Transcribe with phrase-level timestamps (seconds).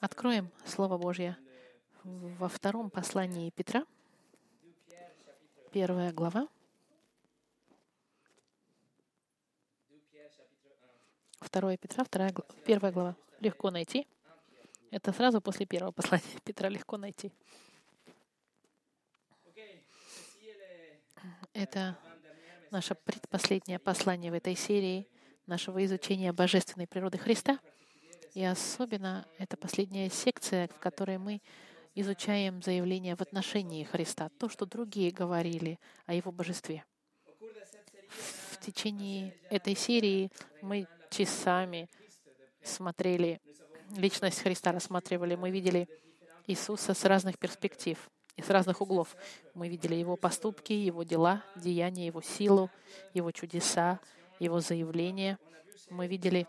[0.00, 1.38] Откроем Слово Божье
[2.04, 3.86] во втором послании Петра,
[5.72, 6.48] первая глава.
[11.40, 12.34] Второе Петра, вторая,
[12.66, 13.16] первая глава.
[13.40, 14.06] Легко найти.
[14.90, 17.32] Это сразу после первого послания Петра легко найти.
[21.54, 21.98] Это
[22.70, 25.08] наше предпоследнее послание в этой серии
[25.46, 27.58] нашего изучения божественной природы Христа—
[28.36, 31.40] и особенно это последняя секция, в которой мы
[31.94, 36.84] изучаем заявление в отношении Христа, то, что другие говорили о Его божестве.
[38.10, 40.30] В течение этой серии
[40.60, 41.88] мы часами
[42.62, 43.40] смотрели
[43.96, 45.88] личность Христа, рассматривали, мы видели
[46.46, 47.98] Иисуса с разных перспектив
[48.36, 49.16] и с разных углов.
[49.54, 52.68] Мы видели Его поступки, Его дела, деяния, Его силу,
[53.14, 53.98] Его чудеса,
[54.38, 55.38] Его заявления.
[55.88, 56.46] Мы видели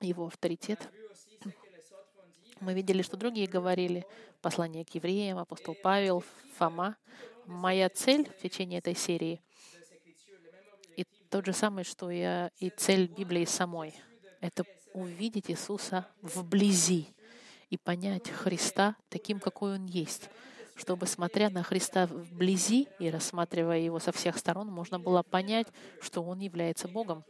[0.00, 0.88] Его авторитет,
[2.60, 4.06] мы видели, что другие говорили,
[4.40, 6.24] послание к евреям, апостол Павел,
[6.56, 6.96] Фома.
[7.46, 9.40] Моя цель в течение этой серии
[10.96, 13.94] и тот же самый, что я и цель Библии самой.
[14.40, 17.08] Это увидеть Иисуса вблизи
[17.68, 20.30] и понять Христа таким, какой Он есть,
[20.74, 25.68] чтобы, смотря на Христа вблизи и рассматривая Его со всех сторон, можно было понять,
[26.00, 27.24] что Он является Богом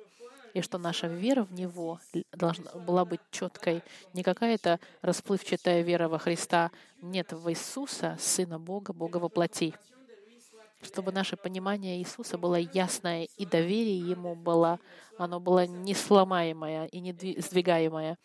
[0.57, 2.01] и что наша вера в Него
[2.33, 3.83] должна была быть четкой.
[4.15, 6.71] Не какая-то расплывчатая вера во Христа.
[7.03, 9.75] Нет, в Иисуса, Сына Бога, Бога во плоти.
[10.81, 14.81] Чтобы наше понимание Иисуса было ясное, и доверие Ему было,
[15.19, 18.17] оно было несломаемое и не сдвигаемое.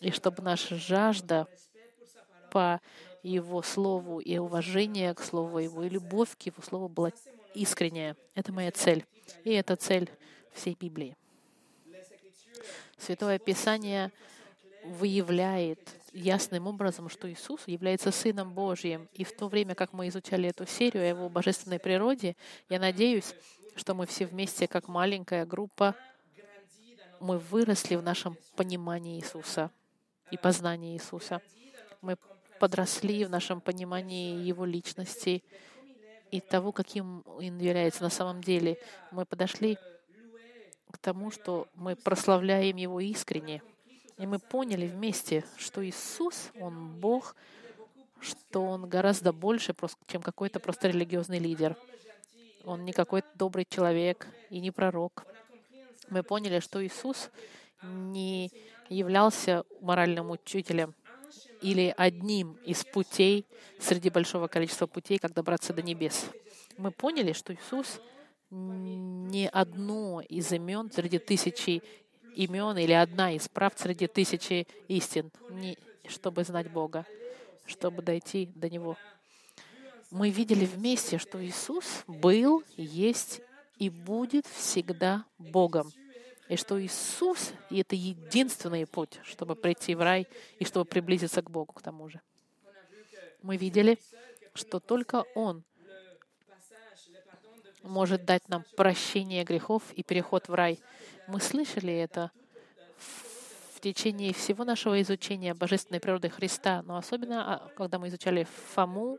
[0.00, 1.48] И чтобы наша жажда
[2.52, 2.80] по
[3.24, 7.10] Его Слову и уважение к Слову Его, и любовь к Его Слову была
[7.52, 8.16] искренняя.
[8.36, 9.04] Это моя цель.
[9.42, 10.08] И это цель
[10.52, 11.16] всей Библии.
[12.98, 14.10] Святое Писание
[14.84, 15.80] выявляет
[16.12, 19.08] ясным образом, что Иисус является Сыном Божьим.
[19.14, 22.36] И в то время, как мы изучали эту серию о Его божественной природе,
[22.68, 23.34] я надеюсь,
[23.76, 25.94] что мы все вместе, как маленькая группа,
[27.20, 29.70] мы выросли в нашем понимании Иисуса
[30.30, 31.40] и познании Иисуса.
[32.02, 32.16] Мы
[32.60, 35.42] подросли в нашем понимании Его личности
[36.30, 38.78] и того, каким Он является на самом деле.
[39.10, 39.78] Мы подошли
[40.94, 43.62] к тому, что мы прославляем Его искренне.
[44.16, 47.34] И мы поняли вместе, что Иисус, Он Бог,
[48.20, 49.74] что Он гораздо больше,
[50.06, 51.76] чем какой-то просто религиозный лидер.
[52.64, 55.24] Он не какой-то добрый человек и не пророк.
[56.10, 57.30] Мы поняли, что Иисус
[57.82, 58.52] не
[58.88, 60.94] являлся моральным учителем
[61.60, 63.46] или одним из путей
[63.80, 66.26] среди большого количества путей, как добраться до небес.
[66.78, 68.00] Мы поняли, что Иисус—
[68.50, 71.82] не одно из имен среди тысячи
[72.34, 75.78] имен или одна из правд среди тысячи истин, не,
[76.08, 77.06] чтобы знать Бога,
[77.66, 78.96] чтобы дойти до Него.
[80.10, 83.40] Мы видели вместе, что Иисус был, есть
[83.78, 85.90] и будет всегда Богом.
[86.48, 90.28] И что Иисус— и это единственный путь, чтобы прийти в рай
[90.58, 92.20] и чтобы приблизиться к Богу к тому же.
[93.42, 93.98] Мы видели,
[94.52, 95.64] что только Он
[97.84, 100.80] может дать нам прощение грехов и переход в рай.
[101.28, 102.30] Мы слышали это
[102.98, 109.18] в течение всего нашего изучения божественной природы Христа, но особенно, а, когда мы изучали Фому,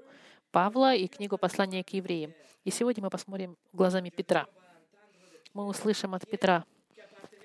[0.51, 2.33] Павла и книгу «Послание к евреям».
[2.63, 4.47] И сегодня мы посмотрим глазами Петра.
[5.53, 6.65] Мы услышим от Петра.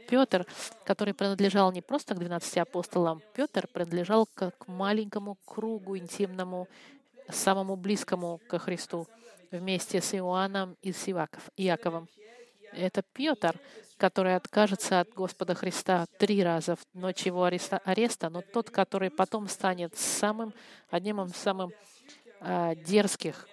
[0.08, 0.46] Петр,
[0.84, 6.66] который принадлежал не просто к 12 апостолам, Петр принадлежал к маленькому кругу интимному,
[7.28, 9.06] самому близкому к Христу
[9.50, 12.08] вместе с Иоанном и с Иаковом.
[12.72, 13.58] Это Петр,
[13.96, 19.10] который откажется от Господа Христа три раза в ночь его ареста, ареста, но тот, который
[19.10, 20.54] потом станет самым,
[20.88, 21.72] одним из самых
[22.40, 23.48] а, дерзких,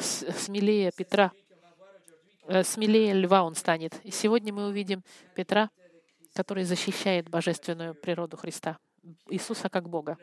[0.00, 1.32] смелее Петра,
[2.46, 3.94] э, смелее льва он станет.
[4.04, 5.02] И сегодня мы увидим
[5.34, 5.70] Петра,
[6.34, 8.78] который защищает божественную природу Христа,
[9.28, 10.18] Иисуса как Бога.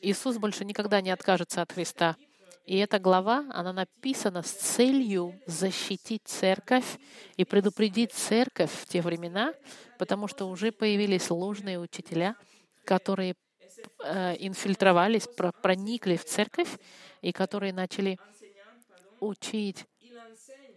[0.00, 2.16] Иисус больше никогда не откажется от Христа.
[2.64, 6.98] И эта глава, она написана с целью защитить церковь
[7.36, 9.54] и предупредить церковь в те времена,
[9.98, 12.36] потому что уже появились ложные учителя,
[12.84, 13.34] которые
[14.04, 15.26] э, инфильтровались,
[15.62, 16.78] проникли в церковь
[17.22, 18.18] и которые начали
[19.20, 19.84] учить,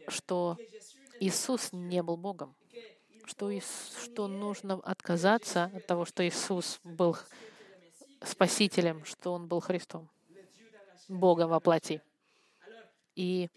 [0.07, 0.57] что
[1.19, 2.56] Иисус не был Богом,
[3.25, 3.51] что,
[4.03, 7.15] что нужно отказаться от того, что Иисус был
[8.24, 10.09] Спасителем, что Он был Христом.
[11.08, 12.02] Богом во плоти.
[13.16, 13.50] И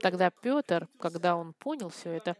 [0.00, 2.36] тогда Петр, когда он понял все это,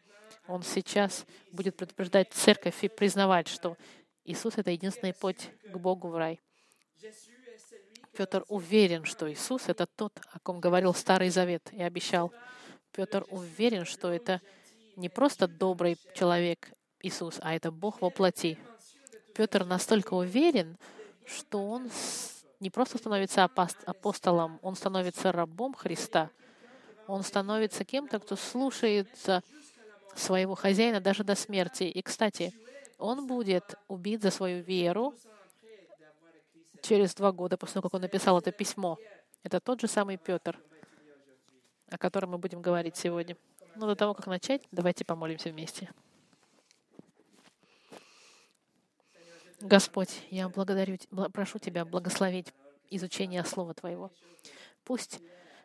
[0.48, 3.76] он сейчас будет предупреждать церковь и признавать, что
[4.24, 6.40] Иисус— это единственный путь к Богу в рай.
[8.16, 12.32] Петр уверен, что Иисус— это тот, о ком говорил Старый Завет и обещал.
[12.92, 14.40] Петр уверен, что это
[14.96, 16.70] не просто добрый человек
[17.02, 18.58] Иисус, а это Бог во плоти.
[19.34, 20.78] Петр настолько уверен,
[21.26, 21.90] что он
[22.60, 26.30] не просто становится апостолом, он становится рабом Христа.
[27.06, 29.42] Он становится кем-то, кто слушается
[30.14, 31.84] своего хозяина даже до смерти.
[31.84, 32.52] И, кстати,
[32.98, 35.14] он будет убит за свою веру
[36.82, 38.98] через два года после того, как он написал это письмо.
[39.42, 40.58] Это тот же самый Петр,
[41.90, 43.36] о котором мы будем говорить сегодня.
[43.76, 45.90] Но до того, как начать, давайте помолимся вместе.
[49.60, 50.98] Господь, я благодарю,
[51.32, 52.52] прошу Тебя благословить
[52.90, 54.12] изучение Слова Твоего.
[54.84, 55.20] Пусть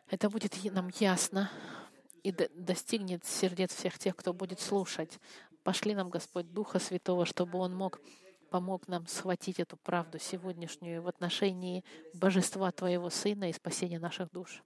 [0.08, 1.50] это будет нам ясно
[2.22, 5.18] и достигнет сердец всех тех, кто будет слушать.
[5.62, 8.00] Пошли нам, Господь, Духа Святого, чтобы Он мог
[8.50, 14.62] помог нам схватить эту правду сегодняшнюю в отношении Божества Твоего Сына и спасения наших душ.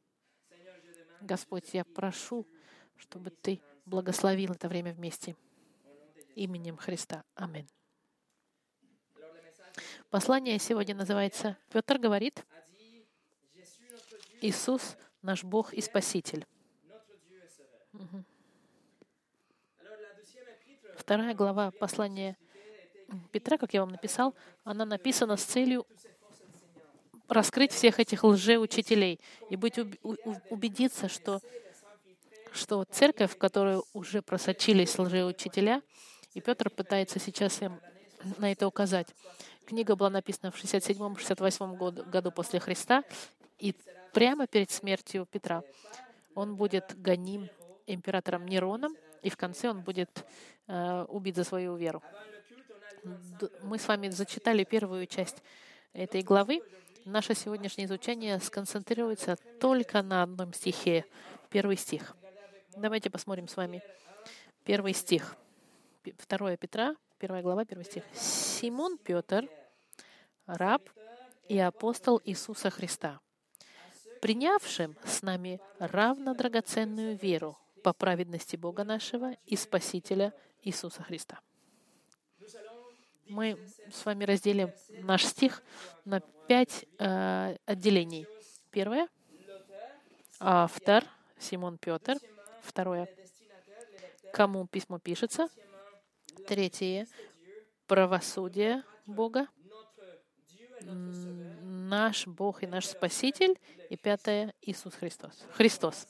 [1.20, 2.48] Господь, я прошу,
[2.96, 5.36] чтобы Ты благословил это время вместе.
[6.34, 7.22] Именем Христа.
[7.36, 7.68] Аминь.
[10.10, 12.44] Послание сегодня называется «Петр говорит,
[14.40, 16.46] Иисус— наш Бог и Спаситель».
[20.96, 22.36] Вторая глава послания
[23.30, 24.34] Петра, как я вам написал,
[24.64, 25.86] она написана с целью
[27.28, 29.20] раскрыть всех этих лжеучителей
[29.50, 29.78] и быть
[30.50, 31.40] убедиться, что,
[32.52, 35.82] что церковь, в которую уже просочились лжеучителя,
[36.34, 37.80] и Петр пытается сейчас им
[38.38, 39.08] на это указать.
[39.66, 43.02] Книга была написана в 67-68 году после Христа,
[43.58, 43.74] и
[44.12, 45.62] прямо перед смертью Петра
[46.36, 47.48] он будет гоним
[47.86, 50.24] императором Нероном, и в конце он будет
[50.68, 52.00] э, убит за свою веру.
[53.62, 55.42] Мы с вами зачитали первую часть
[55.92, 56.62] этой главы.
[57.04, 61.04] Наше сегодняшнее изучение сконцентрируется только на одном стихе,
[61.50, 62.16] первый стих.
[62.76, 63.82] Давайте посмотрим с вами
[64.64, 65.36] первый стих.
[66.04, 68.04] 2 Петра, первая глава, первый стих.
[68.14, 69.48] Симон Петр,
[70.46, 70.82] раб
[71.48, 73.20] и апостол Иисуса Христа,
[74.20, 80.32] принявшим с нами равно драгоценную веру по праведности Бога нашего и Спасителя
[80.62, 81.40] Иисуса Христа.
[83.28, 83.58] Мы
[83.90, 84.72] с вами разделим
[85.02, 85.62] наш стих
[86.04, 88.26] на пять э, отделений.
[88.70, 89.08] Первое—
[90.40, 91.04] автор
[91.38, 92.16] Симон Петр.
[92.62, 93.08] Второе—
[94.32, 95.48] кому письмо пишется.
[96.46, 97.06] Третье—
[97.86, 99.48] правосудие Бога
[101.86, 103.58] наш Бог и наш Спаситель.
[103.90, 105.44] И пятое— Иисус Христос.
[105.52, 106.06] Христос.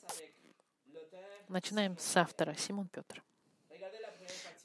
[1.49, 3.23] Начинаем с автора, Симон Петр.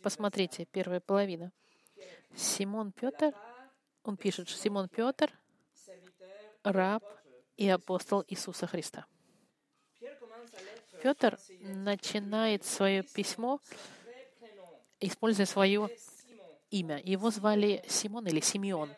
[0.01, 1.51] Посмотрите, первая половина.
[2.35, 3.33] Симон Петр,
[4.03, 5.31] он пишет, что Симон Петр,
[6.63, 7.03] раб
[7.57, 9.05] и апостол Иисуса Христа.
[11.03, 13.59] Петр начинает свое письмо,
[15.01, 15.89] используя свое
[16.69, 17.01] имя.
[17.03, 18.89] Его звали Симон или Симеон.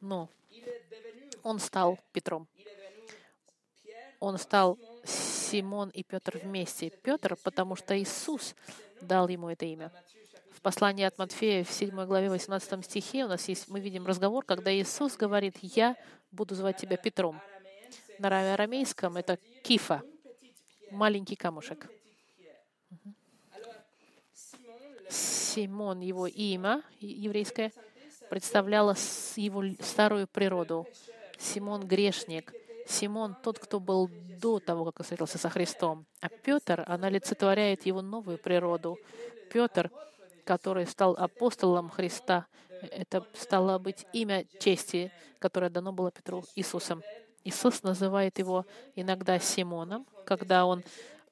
[0.00, 0.28] Но
[1.42, 2.46] он стал Петром.
[4.20, 6.90] Он стал Симон и Петр вместе.
[6.90, 8.54] Петр, потому что Иисус
[9.00, 9.92] дал ему это имя.
[10.52, 14.44] В послании от Матфея в 7 главе 18 стихе у нас есть, мы видим разговор,
[14.44, 15.96] когда Иисус говорит, «Я
[16.32, 17.40] буду звать тебя Петром».
[18.18, 20.02] На арамейском это кифа,
[20.90, 21.88] маленький камушек.
[25.48, 27.72] Симон, его имя еврейское,
[28.28, 28.94] представляло
[29.36, 30.86] его старую природу.
[31.38, 32.52] Симон грешник.
[32.86, 36.06] Симон тот, кто был до того, как встретился со Христом.
[36.20, 38.98] А Петр, она олицетворяет его новую природу.
[39.50, 39.90] Петр,
[40.44, 42.46] который стал апостолом Христа,
[42.80, 47.02] это стало быть имя чести, которое дано было Петру Иисусом.
[47.44, 50.84] Иисус называет его иногда Симоном, когда он,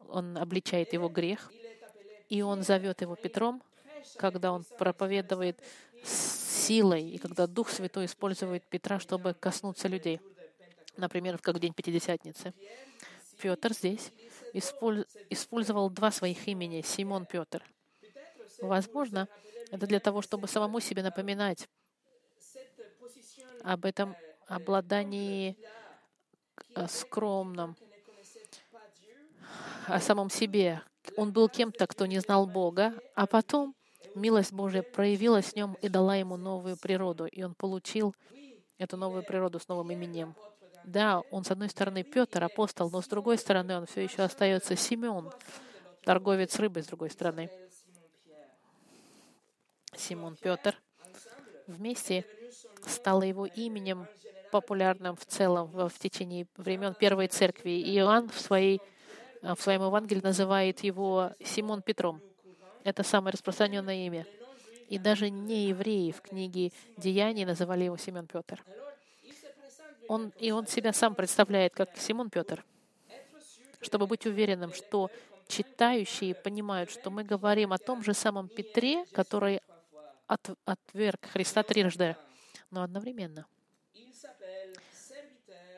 [0.09, 1.53] он обличает его грех,
[2.29, 3.63] и он зовет его Петром,
[4.17, 5.61] когда он проповедует
[6.05, 10.21] силой, и когда Дух Святой использует Петра, чтобы коснуться людей.
[10.97, 12.55] Например, как в день Пятидесятницы.
[13.39, 14.13] Петр здесь
[14.53, 17.63] использовал два своих имени, Симон Петр.
[18.61, 19.29] Возможно,
[19.71, 21.69] это для того, чтобы самому себе напоминать
[23.63, 25.57] об этом обладании
[26.75, 27.77] э, скромном,
[29.87, 30.81] о самом себе.
[31.17, 33.75] Он был кем-то, кто не знал Бога, а потом
[34.17, 38.15] милость Божья проявилась в нем и дала ему новую природу, и он получил
[38.79, 40.35] эту новую природу с новым именем.
[40.85, 44.77] Да, он, с одной стороны, Петр, апостол, но с другой стороны, он все еще остается
[44.77, 45.33] Симеон,
[46.05, 47.51] торговец рыбой, с другой стороны.
[49.97, 50.77] Симон Петр.
[51.67, 52.25] вместе
[52.87, 54.07] стало его именем
[54.53, 57.71] популярным в целом в, течение времен Первой Церкви.
[57.71, 58.81] И Иоанн в, своей,
[59.43, 62.21] в своем Евангелии называет его Симон Петром.
[62.87, 64.25] Это самое распространенное имя.
[64.89, 68.65] И даже не евреи в книге Деяний называли его Симон Петр.
[70.07, 72.65] Он, и он себя сам представляет как Симон Петр,
[73.81, 75.11] чтобы быть уверенным, что
[75.49, 79.63] читающие понимают, что мы говорим о том же самом Петре, который
[80.29, 82.15] от, отверг Христа трижды,
[82.71, 83.47] но одновременно.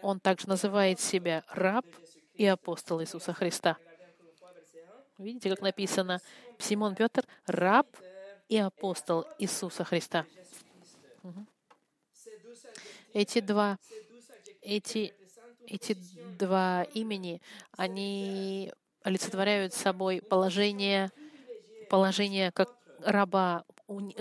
[0.03, 1.87] Он также называет себя раб
[2.35, 3.79] и апостол Иисуса Христа.
[5.19, 6.21] Видите, как написано?
[6.59, 7.89] Симон Петр— раб
[8.49, 10.25] и апостол Иисуса Христа.
[13.13, 13.79] Эти два,
[14.63, 15.13] эти,
[15.67, 15.97] эти
[16.39, 17.43] два имени,
[17.77, 18.73] они
[19.03, 21.11] олицетворяют собой положение,
[21.91, 22.69] положение как
[23.01, 23.65] раба,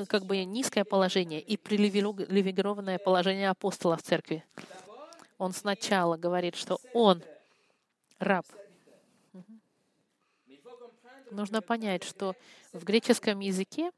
[0.08, 4.44] как бы низкое положение и привилегированное положение апостола в церкви.
[5.38, 7.22] Он сначала говорит, что он
[8.18, 8.46] раб.
[11.32, 12.36] Нужно понять, что
[12.74, 13.92] в греческом языке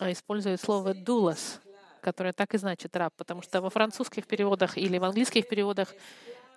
[0.00, 1.60] используют слово «дулос»,
[2.00, 5.94] которое так и значит «раб», потому что во французских переводах или в английских переводах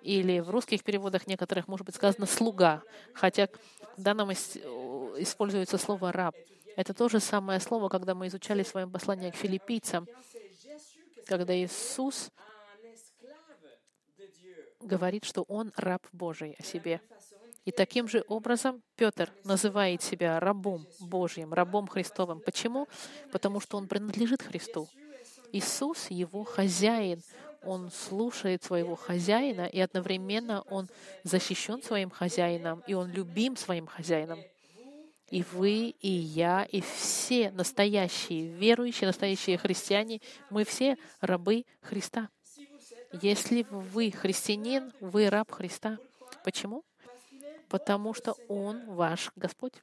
[0.02, 2.82] или в русских переводах некоторых может быть сказано «слуга»,
[3.14, 3.48] хотя
[3.96, 6.36] в данном используется слово «раб».
[6.76, 10.08] Это то же самое слово, когда мы изучали в своем послании к филиппийцам,
[11.26, 12.30] когда Иисус
[14.82, 17.02] говорит, что Он раб Божий о себе.
[17.68, 22.40] И таким же образом Петр называет себя рабом Божьим, рабом Христовым.
[22.40, 22.88] Почему?
[23.34, 24.88] Потому что он принадлежит Христу.
[25.52, 27.22] Иисус— его хозяин.
[27.62, 30.88] Он слушает своего хозяина, и одновременно он
[31.26, 34.40] защищен своим хозяином, и он любим своим хозяином.
[35.30, 42.30] И вы, и я, и все настоящие верующие, настоящие христиане, мы все рабы Христа.
[43.22, 45.98] Если вы христианин, вы раб Христа.
[46.46, 46.86] Почему?
[47.70, 49.74] Потому что Он ваш Господь.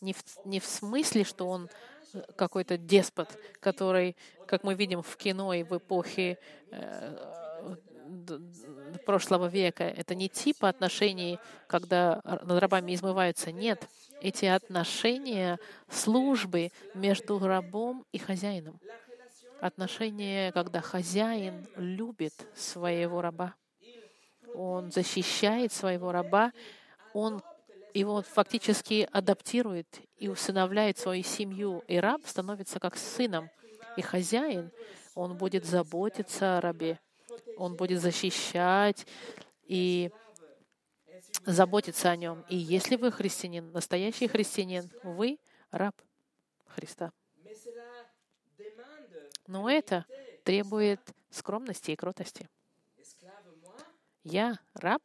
[0.00, 1.68] Не в, не в смысле, что Он
[2.36, 3.28] какой-то деспот,
[3.60, 6.38] который, как мы видим в кино и в эпохе
[6.70, 7.76] э,
[9.04, 9.84] прошлого века.
[9.84, 13.52] Это не типа отношений, когда над рабами измываются.
[13.52, 13.88] Нет,
[14.20, 15.58] эти отношения
[15.90, 18.80] службы между рабом и хозяином
[19.60, 23.54] отношение, когда хозяин любит своего раба.
[24.56, 26.52] Он защищает своего раба,
[27.12, 27.42] он
[27.92, 29.86] его фактически адаптирует
[30.16, 31.84] и усыновляет свою семью.
[31.88, 33.50] И раб становится как сыном.
[33.96, 34.70] И хозяин,
[35.14, 36.98] он будет заботиться о рабе,
[37.56, 39.06] он будет защищать
[39.64, 40.10] и
[41.44, 42.44] заботиться о нем.
[42.48, 45.38] И если вы христианин, настоящий христианин, вы
[45.70, 45.94] раб
[46.66, 47.12] Христа.
[49.46, 50.04] Но это
[50.44, 52.48] требует скромности и кротости.
[54.28, 55.02] Я раб,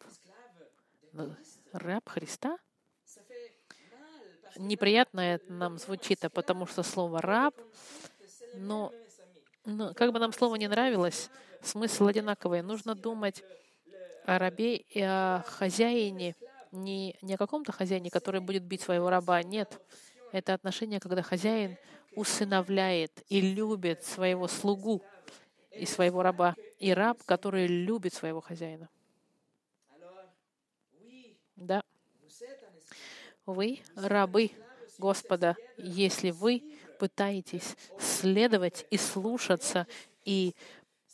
[1.74, 2.58] раб Христа.
[4.58, 7.54] Неприятно это нам звучит, а потому что слово «раб»,
[8.56, 8.92] но,
[9.64, 11.30] но как бы нам слово не нравилось,
[11.62, 12.64] смысл одинаковый.
[12.64, 13.44] Нужно думать
[14.26, 16.36] о рабе и о хозяине,
[16.72, 19.44] не, не о каком-то хозяине, который будет бить своего раба.
[19.44, 19.80] Нет,
[20.32, 21.78] это отношение, когда хозяин
[22.16, 25.04] усыновляет и любит своего слугу
[25.70, 28.90] и своего раба, и раб, который любит своего хозяина.
[31.62, 31.84] Да.
[33.46, 34.52] Вы рабы
[34.98, 36.64] Господа, если вы
[37.00, 39.86] пытаетесь следовать и слушаться
[40.26, 40.56] и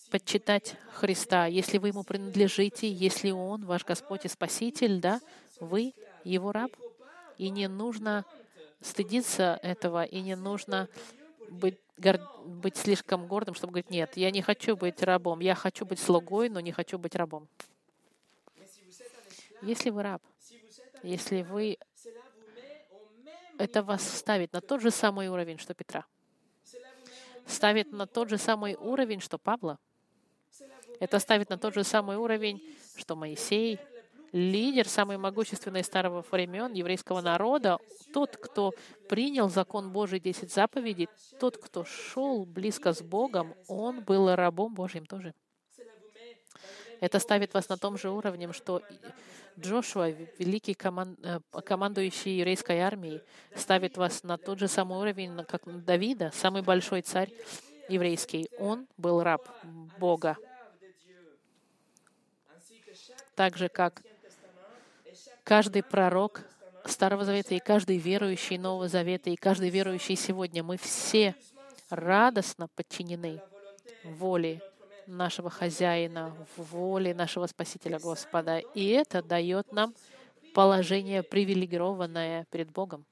[0.10, 5.20] почитать Христа, если вы Ему принадлежите, если Он ваш Господь и Спаситель, да,
[5.60, 6.72] вы Его раб,
[7.38, 8.24] и не нужно
[8.82, 10.88] стыдиться этого, и не нужно
[11.50, 12.20] быть, гор...
[12.46, 16.48] быть слишком гордым, чтобы говорить, нет, я не хочу быть рабом, я хочу быть слугой,
[16.48, 17.50] но не хочу быть рабом.
[19.62, 20.22] Если вы раб,
[21.04, 21.78] если вы...
[23.58, 26.06] Это вас ставит на тот же самый уровень, что Петра.
[27.48, 29.80] Ставит на тот же самый уровень, что Павла.
[31.00, 32.62] Это ставит на тот же самый уровень,
[32.96, 33.80] что Моисей,
[34.32, 37.78] лидер, самый могущественный старого времен еврейского народа,
[38.14, 38.74] тот, кто
[39.10, 41.10] принял закон Божий, 10 заповедей,
[41.40, 45.34] тот, кто шел близко с Богом, он был рабом Божьим тоже.
[47.00, 48.82] Это ставит вас на том же уровне, что
[49.60, 53.22] Джошуа, великий команд, э, командующий еврейской армией,
[53.56, 57.32] ставит вас на тот же самый уровень, как Давида, самый большой царь
[57.90, 58.50] еврейский.
[58.60, 59.48] Он был раб
[59.98, 60.38] Бога.
[63.36, 64.02] Так же, как
[65.44, 66.42] каждый пророк
[66.86, 71.36] Старого Завета и каждый верующий Нового Завета и каждый верующий сегодня, мы все
[71.90, 73.42] радостно подчинены
[74.04, 74.62] воле
[75.08, 78.60] нашего хозяина, воле нашего Спасителя Господа.
[78.60, 79.94] И это дает нам
[80.54, 83.06] положение привилегированное перед Богом.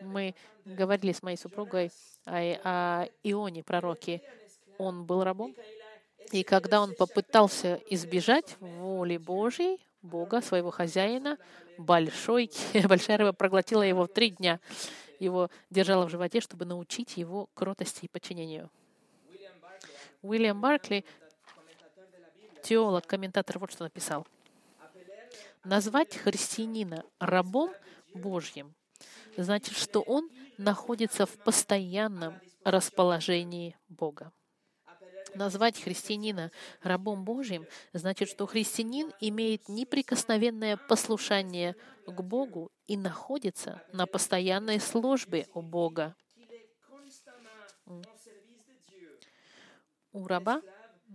[0.00, 1.90] Мы говорили с моей супругой
[2.24, 4.22] о, о Ионе, пророке.
[4.78, 5.54] Он был рабом.
[6.32, 11.36] И когда он попытался избежать воли Божьей, Бога, своего хозяина,
[11.76, 12.50] большой,
[12.88, 14.60] большая рыба проглотила его в три дня.
[15.18, 18.70] Его держала в животе, чтобы научить его кротости и подчинению.
[20.22, 21.04] Уильям Баркли,
[22.62, 24.26] теолог, комментатор, вот что написал.
[25.64, 27.72] Назвать христианина рабом
[28.14, 28.74] Божьим
[29.36, 34.32] значит, что он находится в постоянном расположении Бога.
[35.34, 36.50] Назвать христианина
[36.82, 45.46] рабом Божьим значит, что христианин имеет неприкосновенное послушание к Богу и находится на постоянной службе
[45.54, 46.16] у Бога.
[50.12, 50.62] У раба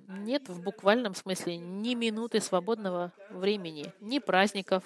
[0.08, 4.84] нет в буквальном смысле ни минуты свободного времени, ни праздников,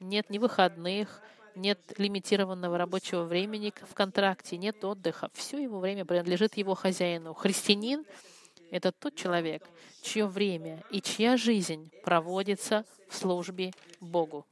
[0.00, 1.20] нет ни выходных,
[1.54, 5.28] нет лимитированного рабочего времени в контракте, нет отдыха.
[5.34, 7.34] Все его время принадлежит его хозяину.
[7.34, 8.04] Христианин—
[8.70, 9.68] это тот человек,
[10.02, 14.46] чье время и чья жизнь проводится в службе Богу.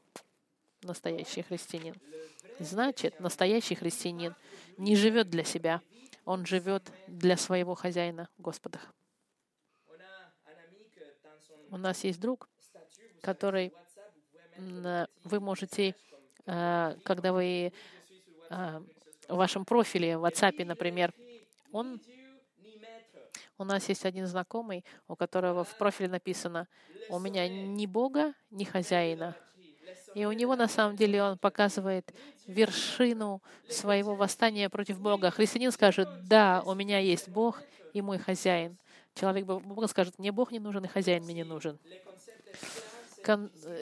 [0.83, 1.95] Настоящий христианин.
[2.59, 4.35] Значит, настоящий христианин
[4.77, 5.81] не живет для себя,
[6.25, 8.81] он живет для своего хозяина, Господа.
[11.71, 12.49] У нас есть друг,
[13.23, 13.73] который
[15.25, 15.95] вы можете,
[16.47, 17.73] э, когда вы
[18.51, 18.81] э,
[19.29, 21.15] в вашем профиле в WhatsApp, например,
[21.73, 22.01] он
[23.61, 26.67] у нас есть один знакомый, у которого в профиле написано
[27.11, 29.37] «У меня ни Бога, ни хозяина».
[30.15, 32.13] И у него, на самом деле, он показывает
[32.47, 35.31] вершину своего восстания против Бога.
[35.31, 37.63] Христианин скажет, да, у меня есть Бог
[37.93, 38.79] и мой хозяин.
[39.15, 41.79] Человек Бога скажет, мне Бог не нужен, и хозяин мне не нужен.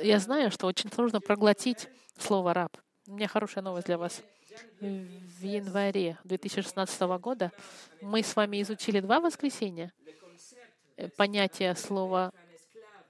[0.02, 1.88] Я знаю, что очень сложно проглотить
[2.18, 2.76] слово «раб».
[3.06, 4.22] У меня хорошая новость для вас.
[4.80, 7.52] В январе 2016 года
[8.00, 9.92] мы с вами изучили два воскресенья
[10.96, 12.32] э, понятие слова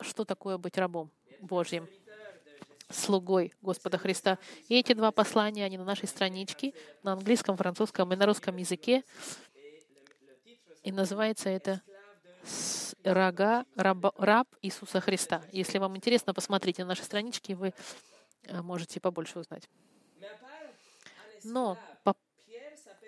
[0.01, 1.89] «что такое быть рабом Божьим»
[2.91, 4.39] слугой Господа Христа.
[4.69, 6.73] И эти два послания, они на нашей страничке,
[7.03, 9.05] на английском, французском и на русском языке.
[10.83, 11.83] И называется это
[13.05, 15.43] «Рога, раб, раб Иисуса Христа».
[15.53, 17.75] Если вам интересно, посмотрите на наши странички, вы
[18.45, 19.69] э, можете побольше узнать.
[21.45, 22.15] Но по,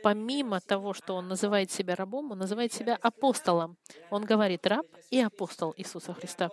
[0.02, 3.76] помимо того, что он называет себя рабом, он называет себя апостолом.
[4.10, 6.50] Он говорит «раб» и апостол Иисуса Христа.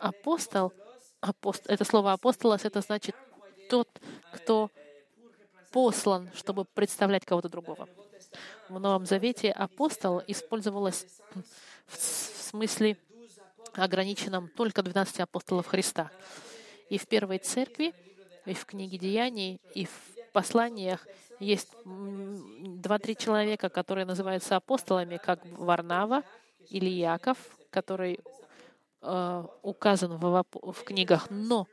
[0.00, 0.72] Апостол—
[1.24, 1.64] апост...
[1.68, 3.16] это слово апостолос, это значит
[3.70, 3.88] тот,
[4.32, 4.70] кто
[5.72, 7.88] послан, чтобы представлять кого-то другого.
[8.68, 11.06] В Новом Завете апостол использовалось
[11.86, 12.96] в смысле
[13.72, 16.10] ограниченном только 12 апостолов Христа.
[16.90, 17.92] И в Первой Церкви,
[18.44, 21.06] и в книге Деяний, и в посланиях
[21.40, 26.22] есть два-три человека, которые называются апостолами, как Варнава
[26.68, 27.38] или Яков,
[27.70, 28.20] который
[29.06, 31.68] Э, указан в, в книгах, но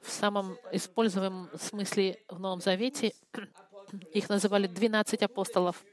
[0.00, 3.12] в самом используемом смысле в Новом Завете
[4.14, 5.84] их называли 12 апостолов.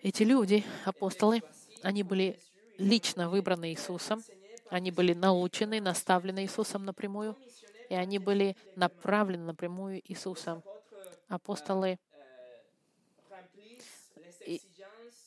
[0.00, 1.42] Эти люди, апостолы,
[1.82, 2.40] они были
[2.78, 4.22] лично выбраны Иисусом,
[4.70, 7.36] они были научены, наставлены Иисусом напрямую,
[7.90, 10.62] и они были направлены напрямую Иисусом.
[11.28, 11.98] Апостолы,
[14.46, 14.62] и,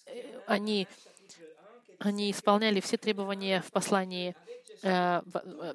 [0.08, 0.88] э, они
[2.00, 4.36] они исполняли все требования в послании,
[4.84, 5.74] э, э,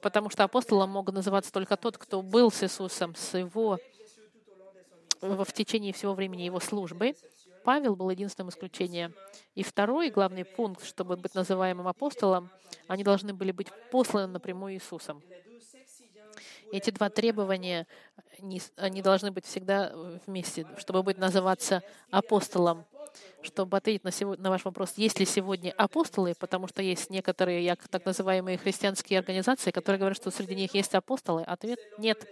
[0.00, 3.78] потому что апостолом мог называться только тот, кто был с Иисусом, с его
[5.20, 7.14] в течение всего времени его службы.
[7.62, 9.12] Павел был единственным исключением.
[9.54, 12.48] И второй главный пункт, чтобы быть называемым апостолом,
[12.86, 15.22] они должны были быть посланы напрямую Иисусом.
[16.72, 17.86] Эти два требования,
[18.76, 19.92] они должны быть всегда
[20.26, 22.86] вместе, чтобы быть называться апостолом
[23.42, 27.64] чтобы ответить на, сегодня, на ваш вопрос, есть ли сегодня апостолы, потому что есть некоторые
[27.64, 31.42] як, так называемые христианские организации, которые говорят, что среди них есть апостолы.
[31.42, 32.26] Ответ— нет.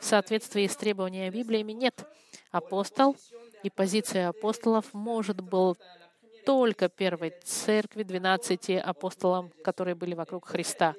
[0.00, 2.04] В соответствии с требованиями Библиями нет.
[2.50, 3.16] Апостол
[3.62, 5.76] и позиция апостолов может был
[6.46, 10.94] только первой церкви, 12 апостолам, которые были вокруг Христа.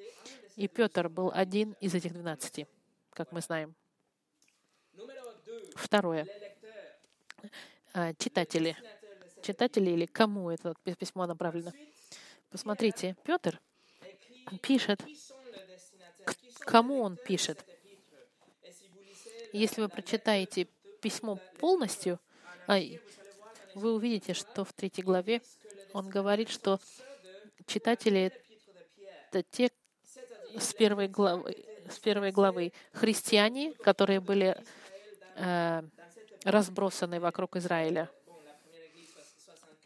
[0.56, 2.68] И Петр был один из этих 12,
[3.13, 3.74] как мы знаем.
[5.76, 6.28] Второе.
[7.94, 8.76] А, читатели
[9.41, 11.71] читателей или кому это письмо направлено.
[12.49, 13.60] Посмотрите, Петр
[14.62, 15.04] пишет,
[16.60, 17.65] кому он пишет.
[19.54, 20.67] Если вы прочитаете
[21.02, 22.19] письмо полностью,
[23.75, 25.41] вы увидите, что в третьей главе
[25.93, 26.80] он говорит, что
[27.65, 28.32] читатели—
[29.32, 29.71] это те
[30.58, 34.58] с первой главы, с первой главы христиане, которые были
[35.36, 35.82] э,
[36.43, 38.10] разбросаны вокруг Израиля.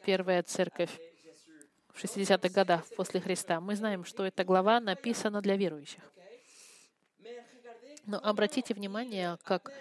[0.05, 0.91] Первая церковь
[1.93, 3.61] в 60-х годах после Христа.
[3.61, 6.03] Мы знаем, что эта глава написана для верующих.
[8.05, 9.71] Но обратите внимание, как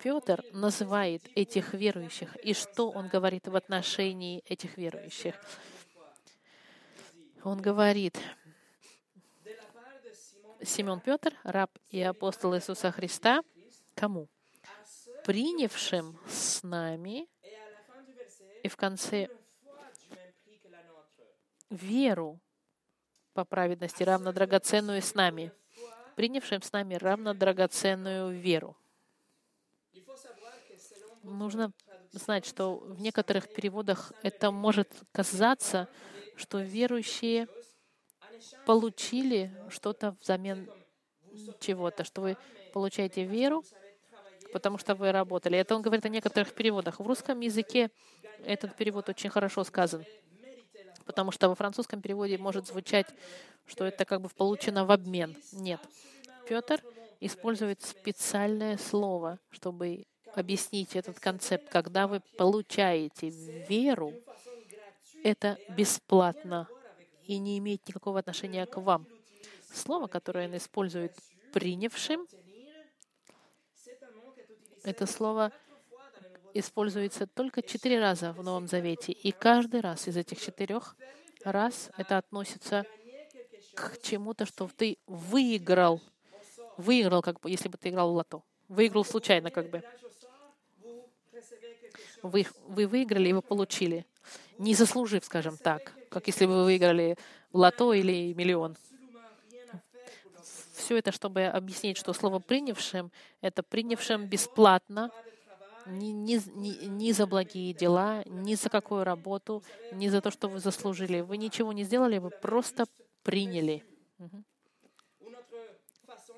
[0.00, 5.34] Петр называет этих верующих и что он говорит в отношении этих верующих.
[7.42, 8.16] Он говорит,
[10.62, 13.42] Симон Петр, раб и апостол Иисуса Христа,
[13.96, 14.28] кому?
[15.24, 17.26] Принявшим с нами,
[18.62, 19.28] и в конце
[21.70, 22.40] веру
[23.32, 25.52] по праведности, равно драгоценную с нами,
[26.14, 28.76] принявшим с нами равно драгоценную веру.
[31.22, 31.72] Нужно
[32.12, 35.88] знать, что в некоторых переводах это может казаться,
[36.36, 37.48] что верующие
[38.64, 40.70] получили что-то взамен
[41.60, 42.36] чего-то, что вы
[42.72, 43.64] получаете веру,
[44.52, 45.58] потому что вы работали.
[45.58, 47.00] Это он говорит о некоторых переводах.
[47.00, 47.90] В русском языке
[48.44, 50.04] этот перевод очень хорошо сказан,
[51.06, 53.06] потому что во французском переводе может звучать,
[53.66, 55.36] что это как бы получено в обмен.
[55.52, 55.80] Нет.
[56.48, 56.82] Петр
[57.20, 61.68] использует специальное слово, чтобы объяснить этот концепт.
[61.70, 64.12] Когда вы получаете веру,
[65.24, 66.68] это бесплатно
[67.24, 69.06] и не имеет никакого отношения к вам.
[69.72, 71.12] Слово, которое он использует
[71.52, 72.26] принявшим,
[74.84, 75.52] это слово
[76.58, 79.12] используется только четыре раза в Новом Завете.
[79.12, 80.96] И каждый раз из этих четырех
[81.44, 82.84] раз это относится
[83.74, 86.00] к чему-то, что ты выиграл.
[86.76, 88.42] Выиграл, как бы, если бы ты играл в лото.
[88.68, 89.82] Выиграл случайно, как бы.
[92.22, 94.06] Вы, вы выиграли и вы получили,
[94.58, 97.16] не заслужив, скажем так, как если бы вы выиграли
[97.52, 98.76] лото или миллион.
[100.74, 105.10] Все это, чтобы объяснить, что слово «принявшим»— это «принявшим бесплатно»,
[105.86, 110.48] ни, ни, ни, ни за благие дела, ни за какую работу, ни за то, что
[110.48, 111.20] вы заслужили.
[111.20, 112.86] Вы ничего не сделали, вы просто
[113.22, 113.84] приняли.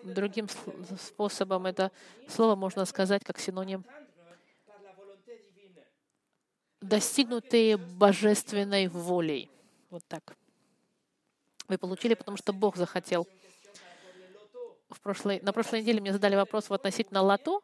[0.04, 0.48] Другим
[1.00, 1.90] способом это
[2.28, 3.84] слово можно сказать как синоним
[6.80, 9.50] достигнутые божественной волей.
[9.90, 10.36] Вот так.
[11.66, 13.26] Вы получили, потому что Бог захотел.
[14.88, 17.62] В прошлой, на прошлой неделе мне задали вопрос в относительно лото.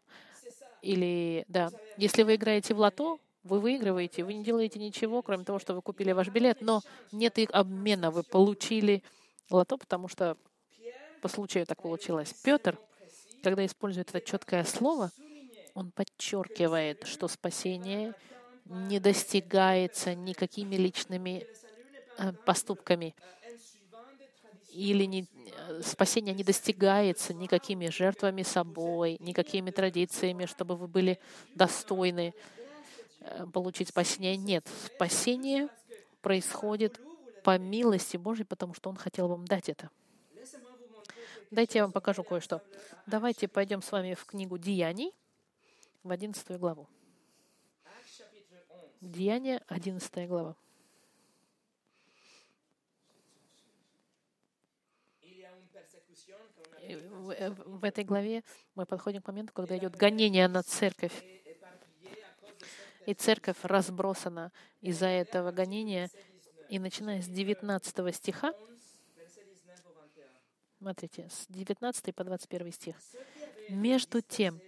[0.85, 5.59] Или, да, если вы играете в лото, вы выигрываете, вы не делаете ничего, кроме того,
[5.59, 9.03] что вы купили ваш билет, но нет их обмена, вы получили
[9.51, 10.37] лото, потому что
[11.23, 12.35] по случаю так получилось.
[12.45, 12.79] Петр,
[13.43, 15.11] когда использует это четкое слово,
[15.73, 18.15] он подчеркивает, что спасение
[18.67, 21.47] не достигается никакими личными
[22.19, 23.15] э, поступками
[24.75, 25.27] или не,
[25.69, 31.21] э, спасение не достигается никакими жертвами собой, никакими традициями, чтобы вы были
[31.55, 32.35] достойны
[33.21, 34.37] э, получить спасение.
[34.37, 35.69] Нет, спасение
[36.23, 37.01] происходит
[37.45, 39.91] по милости Божьей, потому что Он хотел вам дать это.
[41.51, 42.63] Дайте я вам покажу кое-что.
[43.07, 45.13] Давайте пойдем с вами в книгу Деяний,
[46.03, 46.89] в 11 главу.
[49.01, 50.57] Деяние, 11 глава.
[56.89, 58.43] В, в этой главе
[58.75, 61.13] мы подходим к моменту, когда идет гонение на церковь.
[63.07, 66.11] И церковь разбросана из-за этого гонения.
[66.69, 68.55] И начиная с 19 стиха,
[70.79, 72.97] смотрите, с 19 по 21 стих.
[73.69, 74.61] «Между тем,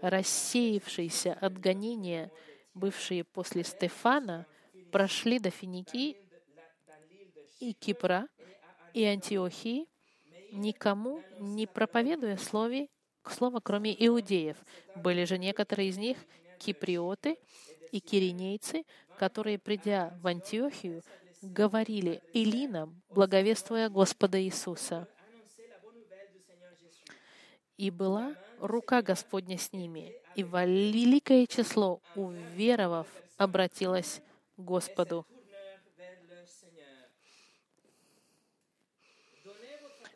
[0.00, 2.30] рассеявшийся от гонения
[2.74, 4.46] бывшие после Стефана,
[4.90, 6.16] прошли до Финики
[7.60, 8.26] и Кипра
[8.94, 9.86] и Антиохии,
[10.52, 12.88] никому не проповедуя слове,
[13.28, 14.56] слова, кроме иудеев.
[14.96, 16.18] Были же некоторые из них
[16.58, 17.38] киприоты
[17.92, 18.84] и киринейцы,
[19.18, 21.02] которые, придя в Антиохию,
[21.42, 25.08] говорили Илинам, благовествуя Господа Иисуса.
[27.76, 33.06] И была рука Господня с ними, и великое число уверовав
[33.38, 34.20] обратилось
[34.56, 35.26] к Господу.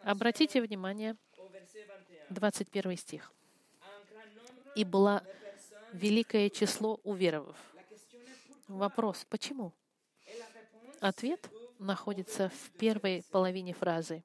[0.04, 1.16] Обратите внимание,
[2.28, 3.32] 21 стих.
[4.76, 5.24] «И было
[5.92, 7.56] великое число уверовав».
[8.68, 9.72] Вопрос, почему?
[11.00, 14.22] Ответ находится в первой половине фразы.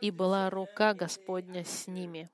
[0.00, 2.30] «И была рука Господня с ними».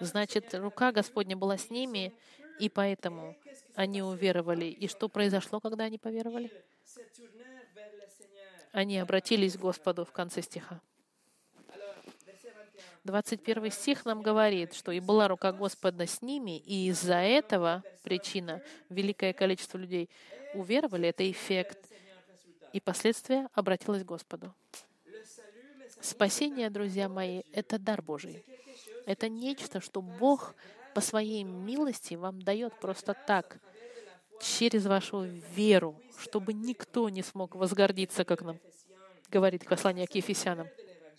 [0.00, 2.12] Значит, рука Господня была с ними,
[2.58, 3.36] И поэтому
[3.74, 4.66] они уверовали.
[4.66, 6.50] И что произошло, когда они поверовали?
[8.72, 10.82] Они обратились к Господу в конце стиха.
[13.04, 18.62] 21 стих нам говорит, что «И была рука Господа с ними, и из-за этого причина
[18.88, 20.10] великое количество людей
[20.54, 21.78] уверовали, это эффект,
[22.72, 24.54] и последствия обратилось к Господу».
[26.00, 28.44] Спасение, друзья мои, это дар Божий.
[29.06, 30.54] Это нечто, что Бог
[30.94, 33.58] по своей милости вам дает просто так,
[34.40, 35.22] через вашу
[35.54, 38.58] веру, чтобы никто не смог возгордиться, как нам
[39.30, 40.68] говорит послание к Ефесянам.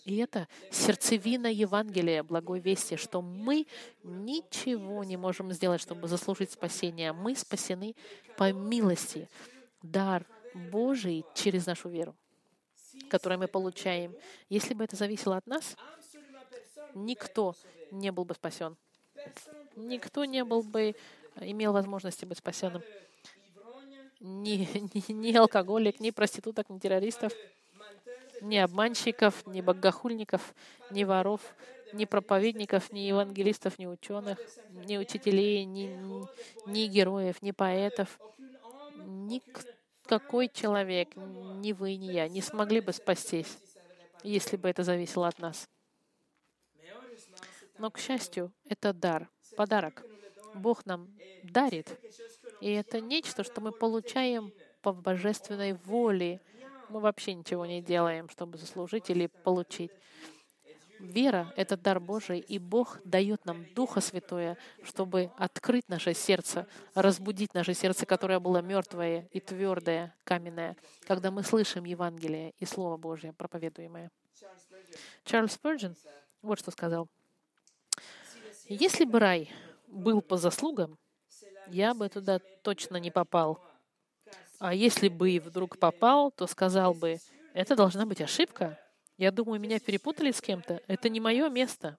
[0.04, 3.68] И это сердцевина Евангелия, благой вести, что мы
[4.04, 7.14] ничего не можем сделать, чтобы заслужить спасение.
[7.14, 7.96] Мы спасены
[8.36, 9.30] по милости,
[9.84, 12.16] дар Божий через нашу веру,
[13.10, 14.16] которую мы получаем.
[14.50, 15.78] Если бы это зависело от нас,
[16.96, 17.56] никто
[17.92, 18.78] не был бы спасен.
[19.76, 20.96] Никто не был бы,
[21.40, 22.82] имел возможности быть спасенным.
[24.20, 24.68] Ни,
[25.10, 27.34] ни, ни алкоголик, ни проституток, ни террористов
[28.41, 30.54] ни обманщиков, ни богохульников,
[30.89, 31.41] ни воров,
[31.93, 35.97] ни проповедников, ни евангелистов, ни ученых, ни учителей, ни,
[36.67, 38.19] ни героев, ни поэтов.
[39.06, 43.58] Никакой человек, ни вы, ни я, не смогли бы спастись,
[44.23, 45.69] если бы это зависело от нас.
[47.77, 50.06] Но, к счастью, это дар, подарок.
[50.54, 51.10] Бог нам
[51.43, 51.99] дарит.
[52.60, 54.51] И это нечто, что мы получаем
[54.82, 56.41] по божественной воле,
[56.91, 59.91] мы вообще ничего не делаем, чтобы заслужить или получить.
[60.99, 67.56] Вера— это дар Божий, и Бог дает нам Духа Святое, чтобы открыть наше сердце, разбудить
[67.56, 70.77] наше сердце, которое было мертвое и твердое, каменное,
[71.08, 74.12] когда мы слышим Евангелие и Слово Божье, проповедуемое.
[75.23, 75.95] Чарльз Спurgeon
[76.43, 77.08] вот что сказал.
[78.65, 79.51] «Если бы рай
[79.88, 80.99] был по заслугам,
[81.67, 83.60] я бы туда точно не попал,
[84.62, 87.17] а если бы и вдруг попал, то сказал бы,
[87.56, 88.80] это должна быть ошибка.
[89.17, 90.84] Я думаю, меня перепутали с кем-то.
[90.86, 91.97] Это не мое место.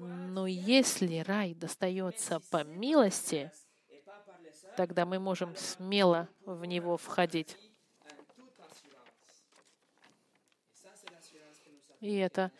[0.00, 3.52] Но если рай достается по милости,
[4.76, 7.56] тогда мы можем смело в него входить.
[12.00, 12.50] И это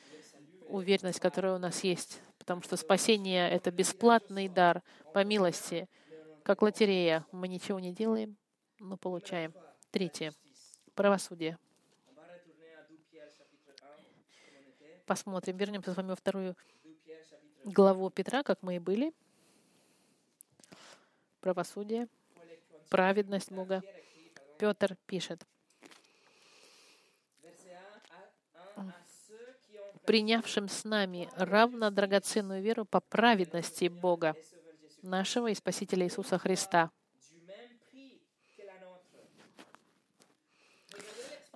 [0.68, 2.20] уверенность, которая у нас есть.
[2.38, 5.88] Потому что спасение— это бесплатный дар по милости.
[6.44, 7.26] Как лотерея.
[7.32, 8.36] Мы ничего не делаем,
[8.78, 9.52] мы получаем.
[9.90, 10.32] Третье.
[10.94, 11.58] Правосудие.
[15.06, 15.56] Посмотрим.
[15.56, 16.56] Вернемся с вами во вторую
[17.64, 19.12] главу Петра, как мы и были.
[21.40, 22.08] Правосудие,
[22.90, 23.82] праведность Бога.
[24.58, 25.46] Петр пишет.
[30.06, 34.34] принявшим с нами равно драгоценную веру по праведности Бога,
[35.02, 36.90] нашего и Спасителя Иисуса Христа,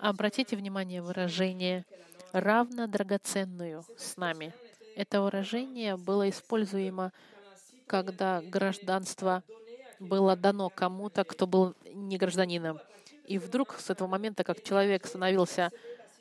[0.01, 1.85] Обратите внимание выражение
[2.33, 4.55] «равно драгоценную с нами».
[4.97, 7.13] Это выражение было используемо,
[7.87, 9.43] когда гражданство
[9.99, 12.81] было дано кому-то, кто был не гражданином.
[13.27, 15.71] И вдруг с этого момента, как человек становился,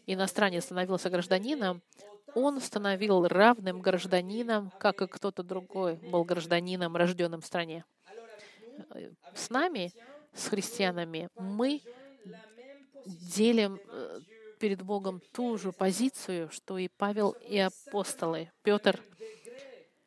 [0.06, 1.82] иностранец становился гражданином,
[2.36, 7.86] он становил равным гражданином, как и кто-то другой был гражданином, рожденным в стране.
[9.34, 9.94] С нами,
[10.34, 11.82] с христианами, мы
[13.10, 14.20] делим э,
[14.60, 18.52] перед Богом ту же позицию, что и Павел, и апостолы.
[18.64, 19.00] Петр,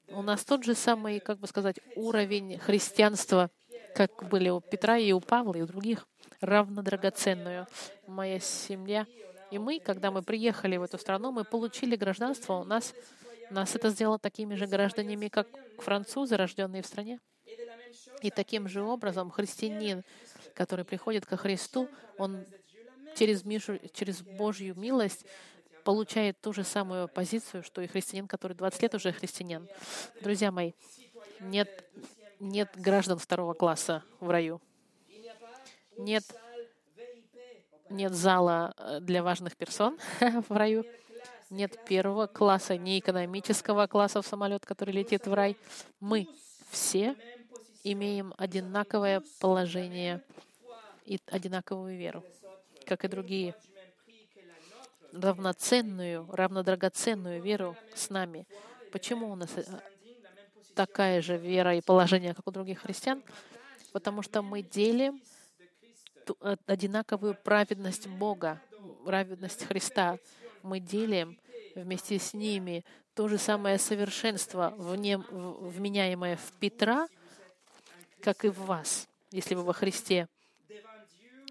[0.08, 3.50] у нас тот же самый, как бы сказать, уровень христианства,
[3.94, 6.06] как были у Петра и у Павла, и у других,
[6.40, 7.66] равно драгоценную.
[8.06, 9.06] Моя семья
[9.52, 12.54] и мы, когда мы приехали в эту страну, мы получили гражданство.
[12.54, 12.94] У нас,
[13.50, 17.20] нас это сделало такими же гражданами, как французы, рожденные в стране.
[18.22, 20.04] И таким же образом христианин,
[20.54, 21.86] который приходит ко Христу,
[22.16, 22.46] он
[23.14, 25.24] через, Мишу, через Божью милость
[25.84, 29.68] получает ту же самую позицию, что и христианин, который 20 лет уже христианин.
[30.20, 30.72] Друзья мои,
[31.40, 31.84] нет,
[32.40, 34.60] нет граждан второго класса в раю.
[35.98, 36.24] Нет,
[37.90, 39.98] нет зала э, для важных персон
[40.48, 40.84] в раю.
[41.50, 45.56] Нет первого класса, не экономического класса в самолет, который летит в рай.
[46.00, 46.26] Мы
[46.70, 47.14] все
[47.84, 50.22] имеем одинаковое положение
[51.04, 52.24] и одинаковую веру
[52.92, 53.54] как и другие,
[55.12, 58.46] равноценную, равнодрагоценную веру с нами.
[58.92, 59.64] Почему у нас э,
[60.74, 63.22] такая же вера и положение, как у других христиан?
[63.92, 65.22] Потому что мы делим
[66.42, 68.60] э, одинаковую праведность Бога,
[69.06, 70.18] праведность Христа.
[70.62, 71.38] Мы делим
[71.74, 77.08] вместе с ними то же самое совершенство, вменяемое в Петра,
[78.20, 80.28] как и в вас, если вы во Христе.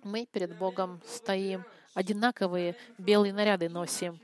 [0.03, 4.19] Мы перед Богом стоим, одинаковые белые наряды носим,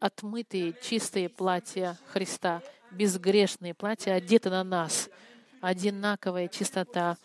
[0.00, 5.10] отмытые, чистые платья Христа, безгрешные платья одеты на нас,
[5.60, 7.16] одинаковая чистота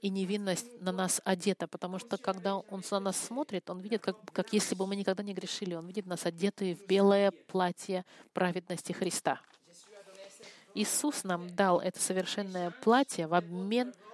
[0.00, 4.16] и невинность на нас одета, потому что когда Он на нас смотрит, Он видит, как,
[4.32, 5.74] как если бы мы никогда не грешили.
[5.74, 9.40] Он видит нас одетые в белое платье праведности Христа.
[10.74, 14.11] Иисус нам дал это совершенное платье в обмен на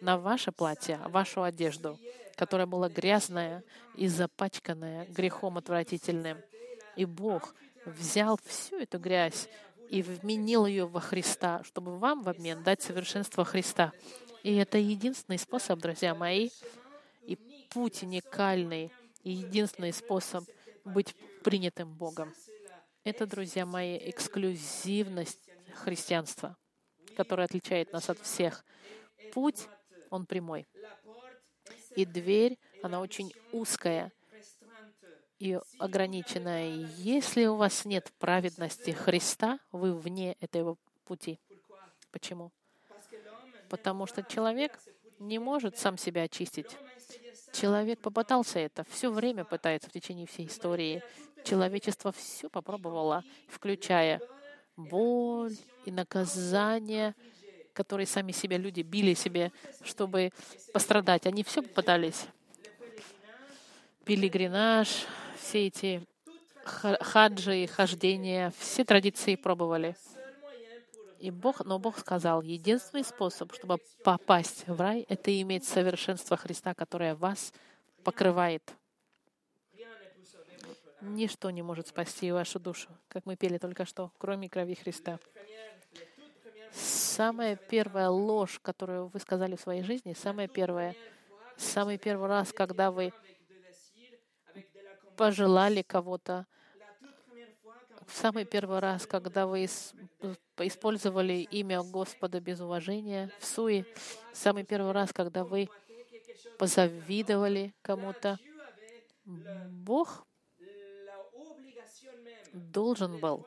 [0.00, 1.98] ваше платье, вашу одежду,
[2.36, 3.62] которая была грязная
[3.96, 6.38] и запачканная грехом отвратительным.
[6.96, 9.48] И Бог взял всю эту грязь
[9.88, 13.92] и вменил ее во Христа, чтобы вам в обмен дать совершенство Христа.
[14.42, 16.50] И это единственный способ, друзья мои,
[17.22, 17.36] и
[17.70, 20.44] путь уникальный, и единственный способ
[20.84, 22.32] быть принятым Богом.
[23.04, 26.56] Это, друзья мои, эксклюзивность христианства,
[27.16, 28.64] которая отличает нас от всех.
[29.32, 29.68] Путь,
[30.10, 30.66] он прямой.
[31.96, 34.12] И дверь, она очень узкая
[35.38, 36.68] и ограниченная.
[36.98, 41.40] Если у вас нет праведности Христа, вы вне этого пути.
[42.10, 42.52] Почему?
[43.68, 44.78] Потому что человек
[45.18, 46.76] не может сам себя очистить.
[47.52, 51.02] Человек попытался это, все время пытается в течение всей истории.
[51.44, 54.20] Человечество все попробовало, включая
[54.76, 57.14] боль и наказание,
[57.72, 59.52] которые сами себя люди били себе,
[59.82, 60.32] чтобы
[60.72, 61.26] пострадать.
[61.26, 62.26] Они все попытались.
[64.04, 65.06] Пилигринаж,
[65.38, 66.06] все эти
[66.64, 69.96] хаджи и хождения, все традиции пробовали.
[71.18, 76.72] И Бог, но Бог сказал, единственный способ, чтобы попасть в рай, это иметь совершенство Христа,
[76.72, 77.52] которое вас
[78.04, 78.62] покрывает.
[81.02, 85.18] Ничто не может спасти вашу душу, как мы пели только что, кроме крови Христа.
[86.72, 90.94] Самая первая ложь, которую вы сказали в своей жизни, самая первая,
[91.56, 93.12] самый первый раз, когда вы
[95.16, 96.46] пожелали кого-то,
[98.06, 99.64] самый первый раз, когда вы
[100.58, 103.84] использовали имя Господа без уважения, в суе,
[104.32, 105.68] самый первый раз, когда вы
[106.58, 108.38] позавидовали кому-то,
[109.24, 110.26] Бог
[112.52, 113.46] должен был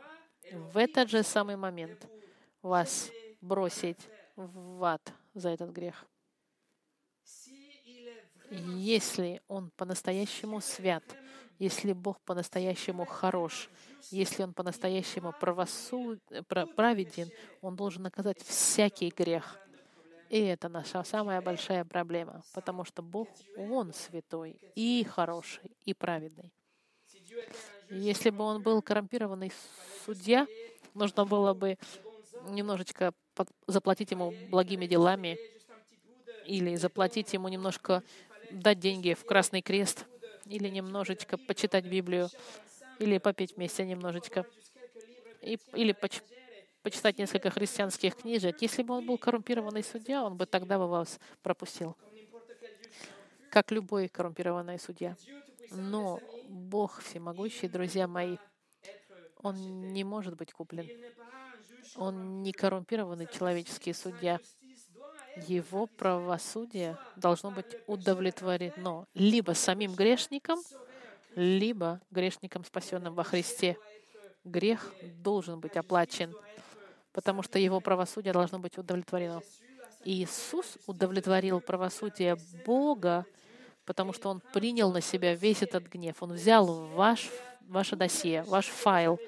[0.52, 2.08] в этот же самый момент
[2.64, 4.00] вас бросить
[4.36, 6.06] в ад за этот грех.
[8.50, 11.04] Если Он по-настоящему свят,
[11.60, 13.70] если Бог по-настоящему хорош,
[14.12, 16.20] если Он по-настоящему правосуд...
[16.76, 17.30] праведен,
[17.62, 19.60] Он должен наказать всякий грех.
[20.30, 26.52] И это наша самая большая проблема, потому что Бог, Он святой и хороший, и праведный.
[27.90, 29.52] Если бы он был коррумпированный
[30.06, 30.48] судья,
[30.94, 31.78] нужно было бы
[32.50, 33.14] немножечко
[33.68, 35.38] заплатить ему благими делами
[36.46, 38.04] или заплатить ему немножко,
[38.52, 40.06] дать деньги в Красный Крест,
[40.46, 42.30] или немножечко почитать Библию,
[43.00, 44.46] или попеть вместе немножечко,
[45.42, 46.22] и, или поч,
[46.82, 48.62] почитать несколько христианских книжек.
[48.62, 51.96] Если бы он был коррумпированный судья, он бы тогда бы вас пропустил,
[53.50, 55.16] как любой коррумпированный судья.
[55.72, 58.38] Но Бог всемогущий, друзья мои,
[59.44, 60.88] Он не может быть куплен.
[61.96, 64.40] Он не коррумпированный человеческий судья.
[65.48, 70.60] Его правосудие должно быть удовлетворено либо самим грешником,
[71.36, 73.78] либо грешником, спасенным во Христе.
[74.44, 74.94] Грех
[75.24, 76.36] должен быть оплачен,
[77.12, 79.42] потому что его правосудие должно быть удовлетворено.
[80.06, 83.26] Иисус удовлетворил правосудие Бога
[83.86, 86.22] потому что Он принял на себя весь этот гнев.
[86.22, 87.30] Он взял ваш,
[87.62, 89.20] ваше досье, ваш файл,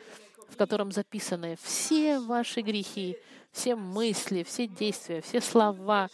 [0.49, 3.17] в котором записаны все ваши грехи,
[3.51, 6.09] все мысли, все действия, все слова,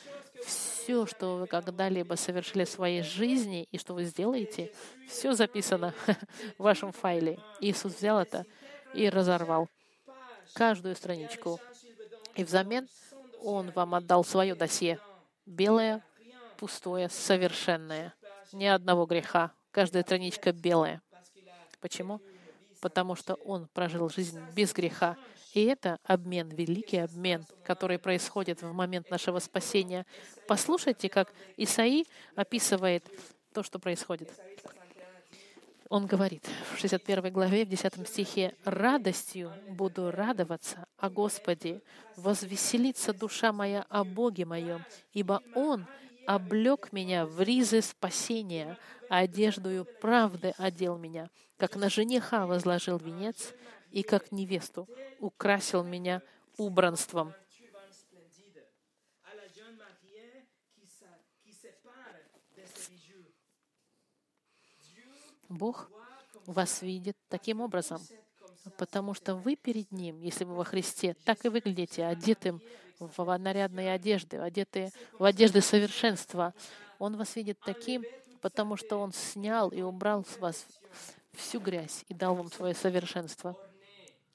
[0.45, 4.71] все, что вы когда-либо совершили в своей жизни и что вы сделаете,
[5.07, 5.93] все записано
[6.57, 7.39] в вашем файле.
[7.59, 8.45] Иисус взял это
[8.93, 9.69] и разорвал
[10.53, 11.59] каждую страничку.
[12.35, 12.87] И взамен
[13.41, 14.99] Он вам отдал свое досье,
[15.45, 16.03] белое,
[16.57, 18.13] пустое, совершенное
[18.53, 19.51] ни одного греха.
[19.71, 21.01] Каждая страничка белая.
[21.79, 22.21] Почему?
[22.81, 25.15] Потому что он прожил жизнь без греха.
[25.53, 30.05] И это обмен, великий обмен, который происходит в момент нашего спасения.
[30.47, 32.05] Послушайте, как Исаи
[32.35, 33.05] описывает
[33.53, 34.29] то, что происходит.
[35.89, 41.81] Он говорит в 61 главе, в 10 стихе, «Радостью буду радоваться о Господе,
[42.15, 45.85] возвеселится душа моя о Боге моем, ибо Он
[46.25, 48.77] облег меня в ризы спасения,
[49.09, 53.53] а одеждою правды одел меня, как на жениха возложил венец,
[53.91, 54.87] и как невесту
[55.19, 56.21] украсил меня
[56.57, 57.33] убранством.
[65.49, 65.91] Бог
[66.45, 68.01] вас видит таким образом,
[68.77, 72.61] потому что вы перед Ним, если вы во Христе, так и выглядите, одетым
[73.01, 76.53] в нарядные одежды, одетые в одежды совершенства.
[76.99, 78.03] Он вас видит таким,
[78.41, 80.65] потому что Он снял и убрал с вас
[81.33, 83.57] всю грязь и дал вам свое совершенство.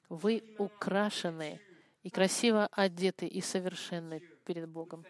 [0.09, 1.59] Вы украшены
[2.03, 5.05] и красиво одеты и совершенны перед Богом.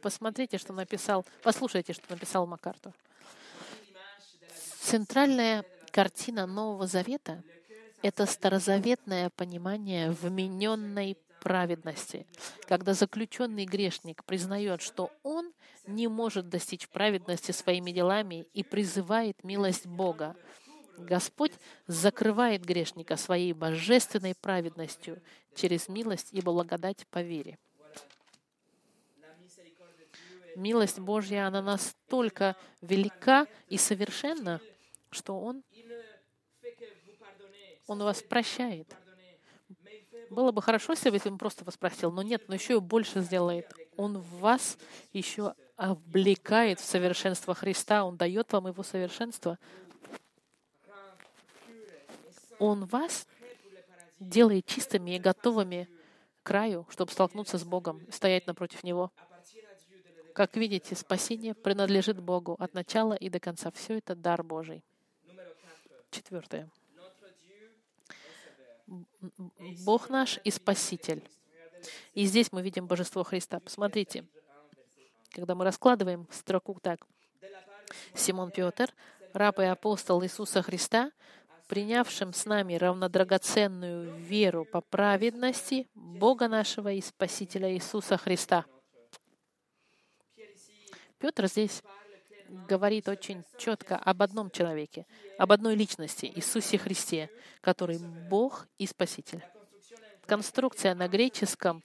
[0.00, 2.92] Посмотрите, что написал, послушайте, что написал Макартур.
[4.80, 7.42] Центральная картина Нового Завета—
[8.02, 12.26] это старозаветное понимание вмененной праведности,
[12.66, 15.52] когда заключенный грешник признает, что он
[15.86, 20.36] не может достичь праведности своими делами и призывает милость Бога.
[20.96, 21.52] Господь
[21.86, 25.22] закрывает грешника своей божественной праведностью
[25.54, 27.58] через милость и благодать по вере
[30.58, 34.60] милость Божья, она настолько велика и совершенна,
[35.10, 35.62] что Он,
[37.88, 38.94] Он вас прощает.
[40.30, 43.22] Было бы хорошо, если бы Он просто вас простил, но нет, но еще и больше
[43.22, 43.72] сделает.
[43.96, 44.78] Он вас
[45.12, 49.58] еще облекает в совершенство Христа, Он дает вам Его совершенство.
[52.58, 53.26] Он вас
[54.20, 55.88] делает чистыми и готовыми
[56.42, 59.10] к краю, чтобы столкнуться с Богом, стоять напротив Него.
[60.34, 63.70] Как видите, спасение принадлежит Богу от начала и до конца.
[63.70, 64.84] Все это дар Божий.
[66.10, 66.68] Четвертое.
[69.84, 71.22] Бог наш и Спаситель.
[72.14, 73.60] И здесь мы видим Божество Христа.
[73.60, 74.24] Посмотрите,
[75.30, 77.06] когда мы раскладываем строку так.
[78.14, 78.92] Симон Петр,
[79.32, 81.12] раб и апостол Иисуса Христа,
[81.68, 88.64] принявшим с нами равнодрагоценную веру по праведности Бога нашего и Спасителя Иисуса Христа—
[91.18, 91.82] Петр здесь
[92.48, 95.06] говорит очень четко об одном человеке,
[95.38, 97.30] об одной личности, Иисусе Христе,
[97.60, 99.42] который Бог и Спаситель.
[100.26, 101.82] Конструкция на греческом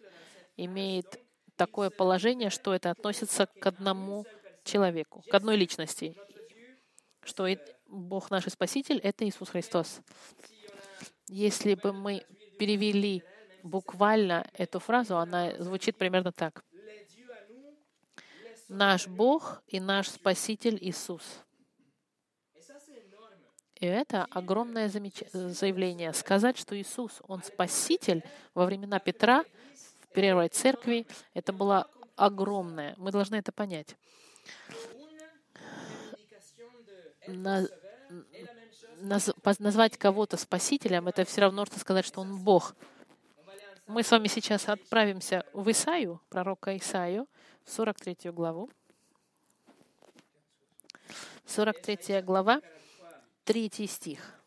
[0.58, 1.20] имеет
[1.56, 4.26] такое положение, что это относится к одному
[4.64, 6.16] человеку, к одной личности,
[7.24, 7.48] что
[7.88, 10.02] Бог наш Спаситель— это Иисус Христос.
[11.28, 12.26] Если бы мы
[12.60, 13.24] перевели
[13.64, 16.64] буквально эту фразу, она звучит примерно так
[18.68, 21.24] наш Бог и наш Спаситель Иисус.
[23.76, 25.24] И это огромное замеч...
[25.34, 26.14] заявление.
[26.14, 29.44] Сказать, что Иисус, Он Спаситель во времена Петра,
[30.02, 32.96] в Первой Церкви, это было огромное.
[32.98, 33.98] Мы должны это понять.
[37.28, 37.68] На...
[39.02, 39.32] Наз...
[39.60, 42.76] Назвать кого-то Спасителем, это все равно, что сказать, что Он Бог.
[43.86, 47.28] Мы с вами сейчас отправимся в Исаию, пророка Исаию,
[47.66, 48.70] 43 главу.
[51.46, 52.62] 43 глава,
[53.44, 54.40] 3 стих.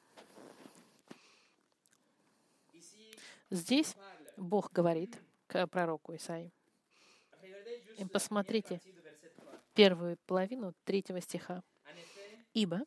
[3.50, 3.94] Здесь
[4.38, 6.50] Бог говорит к пророку Исаии.
[7.98, 8.80] И посмотрите
[9.74, 11.62] первую половину третьего стиха.
[12.54, 12.80] «Ибо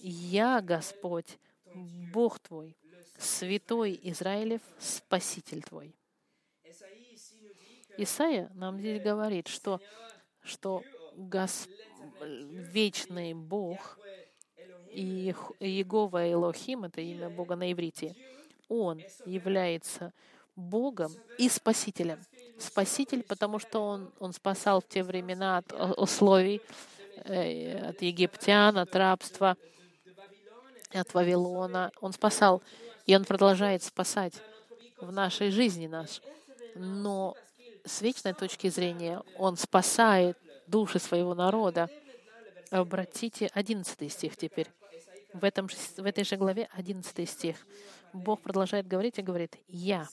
[0.00, 1.38] я Господь,
[2.12, 2.76] Бог твой,
[3.16, 5.94] Святой Израилев, Спаситель твой».
[7.96, 9.80] Исаия нам здесь говорит, что,
[10.42, 10.82] что
[11.16, 11.68] Гос...
[12.20, 13.98] вечный Бог
[14.92, 18.14] и Иегова Элохим, это имя Бога на иврите,
[18.68, 20.12] Он является
[20.54, 22.20] Богом и Спасителем.
[22.58, 26.60] Спаситель, потому что Он, он спасал в те времена от условий,
[27.24, 29.56] э, от египтян, от рабства,
[30.92, 31.90] от Вавилона.
[32.00, 32.62] Он спасал,
[33.08, 34.34] и Он продолжает спасать
[35.00, 36.20] в нашей жизни наш.
[36.74, 37.34] Но
[37.86, 40.36] с вечной точки зрения Он спасает
[40.66, 41.88] души своего народа.
[42.70, 44.68] Обратите 11 стих теперь.
[45.32, 47.56] В, этом, в этой же главе 11 стих.
[48.12, 50.06] Бог продолжает говорить и говорит, «Я,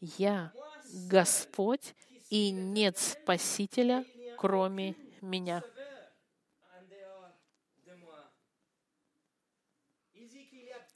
[0.00, 0.52] я
[1.08, 1.94] Господь,
[2.28, 4.04] и нет Спасителя,
[4.36, 5.62] кроме меня».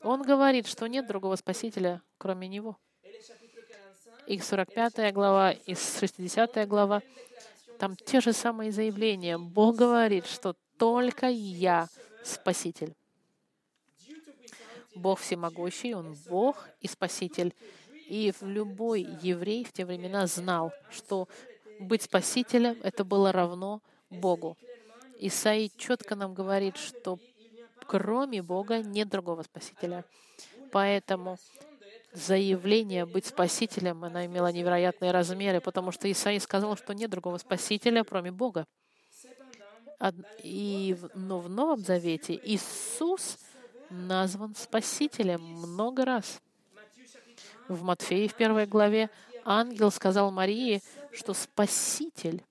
[0.06, 2.76] Он говорит, что нет другого Спасителя, кроме Него
[4.26, 7.02] их 45 глава, и 60 глава,
[7.78, 9.38] там те же самые заявления.
[9.38, 11.88] Бог говорит, что только я
[12.24, 12.94] Спаситель.
[14.94, 17.54] Бог всемогущий, Он Бог и Спаситель.
[18.08, 21.28] И любой еврей в те времена знал, что
[21.78, 24.56] быть Спасителем— это было равно Богу.
[25.18, 27.18] Исаи четко нам говорит, что
[27.86, 30.04] кроме Бога нет другого Спасителя.
[30.72, 31.38] Поэтому
[32.12, 38.04] заявление быть спасителем, она имела невероятные размеры, потому что Исаия сказал, что нет другого спасителя,
[38.04, 38.66] кроме Бога.
[40.42, 43.38] И, но в Новом Завете Иисус
[43.90, 46.40] назван Спасителем много раз.
[47.68, 49.10] В Матфея в первой главе
[49.44, 50.82] ангел сказал Марии,
[51.12, 52.44] что Спаситель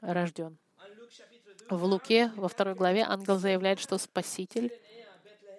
[0.00, 0.58] рожден.
[1.70, 4.72] В Луке во второй главе ангел заявляет, что Спаситель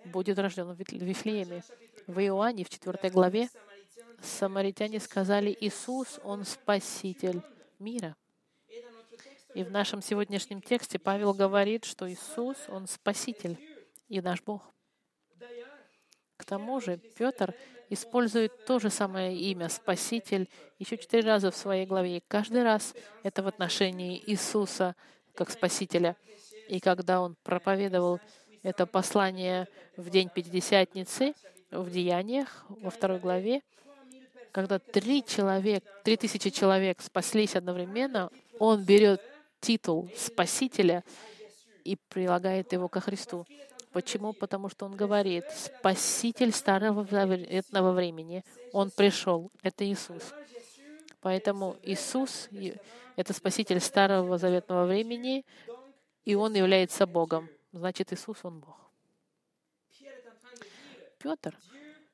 [0.05, 1.63] будет рожден в Вифлееме.
[2.05, 3.49] В Иоанне в четвертой главе
[4.21, 7.41] самаритяне сказали, Иисус, Он Спаситель
[7.79, 8.15] мира.
[9.55, 13.57] И в нашем сегодняшнем тексте Павел говорит, что Иисус, Он Спаситель
[14.07, 14.61] и наш Бог.
[16.37, 17.55] К тому же Петр
[17.89, 20.49] использует то же самое имя «Спаситель»
[20.79, 22.17] еще четыре раза в своей главе.
[22.17, 22.93] И каждый раз
[23.23, 24.95] это в отношении Иисуса
[25.35, 26.15] как Спасителя.
[26.67, 28.19] И когда он проповедовал
[28.63, 29.67] это послание
[29.97, 31.33] в день Пятидесятницы
[31.71, 33.61] в Деяниях, во второй главе,
[34.51, 39.21] когда три человек, три тысячи человек спаслись одновременно, он берет
[39.59, 41.03] титул Спасителя
[41.83, 43.45] и прилагает его ко Христу.
[43.91, 44.33] Почему?
[44.33, 50.33] Потому что он говорит, Спаситель старого заветного времени, он пришел, это Иисус.
[51.25, 52.49] Поэтому Иисус—
[53.15, 55.43] это Спаситель старого заветного времени,
[56.23, 57.49] и он является Богом.
[57.71, 58.77] Значит, Иисус, он Бог.
[61.17, 61.57] Петр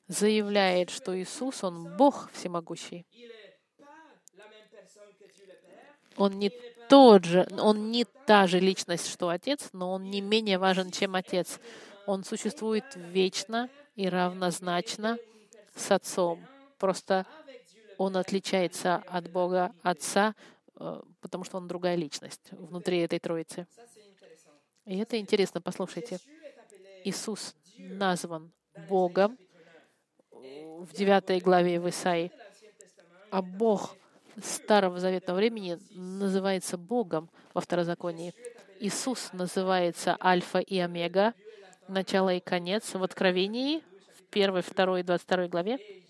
[0.07, 3.05] заявляет, что Иисус, он Бог всемогущий.
[6.15, 6.49] Он не
[6.87, 11.15] тот же, он не та же личность, что Отец, но он не менее важен, чем
[11.15, 11.59] Отец.
[12.05, 15.17] Он существует вечно и равнозначно
[15.75, 16.39] с Отцом.
[16.79, 17.25] Просто
[18.01, 20.33] он отличается от Бога Отца,
[20.75, 23.67] э, потому что он другая личность внутри этой Троицы.
[24.85, 26.17] И это интересно, послушайте.
[27.03, 28.51] Иисус назван
[28.89, 29.37] Богом
[30.31, 32.31] в 9 главе в Исаии,
[33.29, 33.95] а Бог
[34.41, 38.33] Старого Заветного времени называется Богом во Второзаконии.
[38.79, 41.35] Иисус называется Альфа и Омега,
[41.87, 43.83] начало и конец в Откровении,
[44.15, 46.01] в 1, 2 и 22 главе.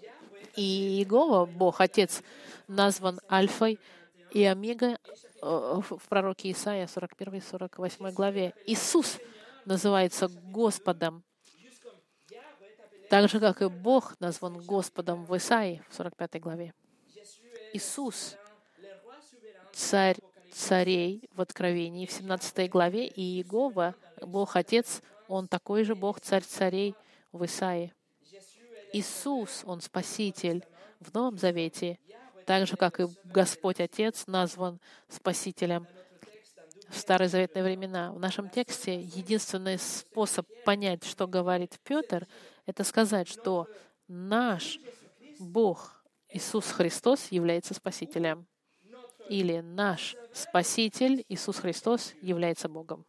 [0.56, 2.22] И Иегова, Бог, Отец,
[2.68, 3.80] назван Альфой
[4.32, 4.98] и Омега
[5.42, 8.54] э, в пророке Исаия 41 48 главе.
[8.66, 9.20] Иисус
[9.66, 11.24] называется Господом,
[13.10, 16.74] так же, как и Бог назван Господом в Исаии в 45 главе.
[17.74, 18.38] Иисус,
[19.74, 20.18] царь
[20.52, 26.44] царей в Откровении в 17 главе, и Иегова, Бог Отец, Он такой же Бог, царь
[26.44, 26.96] царей
[27.32, 27.94] в Исаии.
[28.94, 30.66] Иисус, Он Спаситель
[31.00, 32.00] в Новом Завете,
[32.46, 35.88] так же, как и Господь Отец назван Спасителем
[36.90, 38.12] в старозаветные времена.
[38.12, 42.28] В нашем тексте единственный способ понять, что говорит Петр,
[42.66, 43.68] это сказать, что
[44.08, 44.80] наш
[45.40, 48.46] Бог Иисус Христос является Спасителем.
[49.30, 53.06] Или наш Спаситель Иисус Христос является Богом.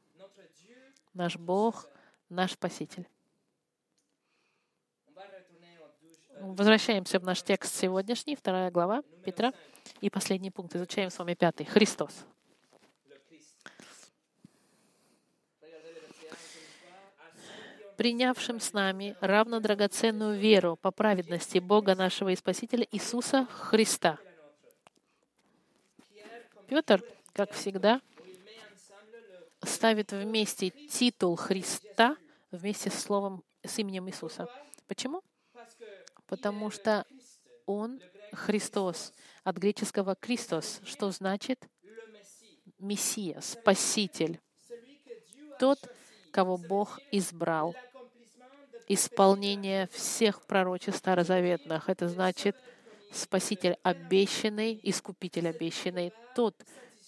[1.14, 1.88] Наш Бог,
[2.28, 3.08] наш Спаситель.
[6.44, 9.52] Возвращаемся в наш текст сегодняшний, вторая глава Петра.
[10.00, 11.64] И последний пункт изучаем с вами пятый.
[11.66, 12.26] Христос.
[17.96, 24.18] принявшим с нами равно драгоценную веру по праведности Бога нашего и Спасителя Иисуса Христа.
[26.66, 28.00] Петр, как всегда,
[29.62, 32.16] ставит вместе титул Христа
[32.50, 34.48] вместе с словом, с именем Иисуса.
[34.88, 35.22] Почему?
[36.32, 37.04] Потому что
[37.66, 38.00] Он
[38.32, 39.12] Христос,
[39.44, 41.62] от греческого «Христос», что значит
[42.78, 44.40] Мессия, Спаситель.
[45.58, 45.78] Тот,
[46.30, 47.76] кого Бог избрал.
[48.88, 51.90] Исполнение всех пророчеств старозаветных.
[51.90, 52.56] Это значит
[53.12, 56.56] Спаситель обещанный, Искупитель обещанный, тот,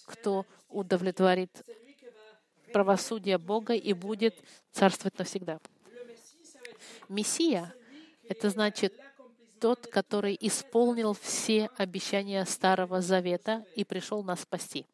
[0.05, 1.49] кто удовлетворит
[2.71, 4.35] правосудие Бога и будет
[4.71, 5.59] царствовать навсегда.
[7.09, 7.73] Мессия—
[8.29, 8.93] это значит
[9.65, 14.85] тот, который исполнил все обещания Старого Завета и пришел нас спасти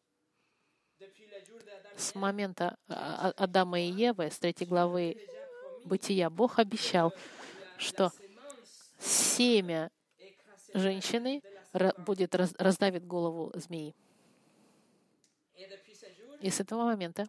[1.94, 5.18] с момента а, а, Адама и Евы, с третьей главы
[5.84, 7.12] Бытия, Бог обещал,
[7.76, 8.12] что
[8.98, 9.90] семя
[10.72, 11.42] женщины
[11.98, 13.94] будет раздавит голову змеи.
[16.40, 17.26] И с этого момента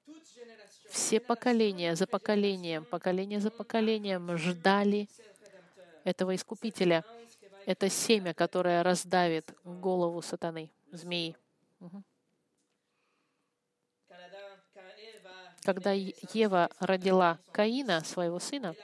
[0.90, 5.10] все поколения за поколением, поколение за поколением ждали
[6.04, 7.04] этого искупителя.
[7.66, 11.36] Это семя, которое раздавит голову сатаны, змеи.
[15.64, 18.76] Когда Ева родила Каина, своего сына,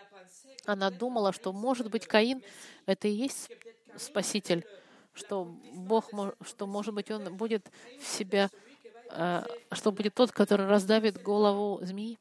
[0.65, 2.43] Она думала, что, может быть, Каин—
[2.85, 3.49] это и есть
[3.97, 4.65] Спаситель,
[5.13, 6.11] что Бог,
[6.45, 8.49] что, может быть, он будет в себя,
[9.09, 12.19] а, что будет тот, который раздавит голову змеи.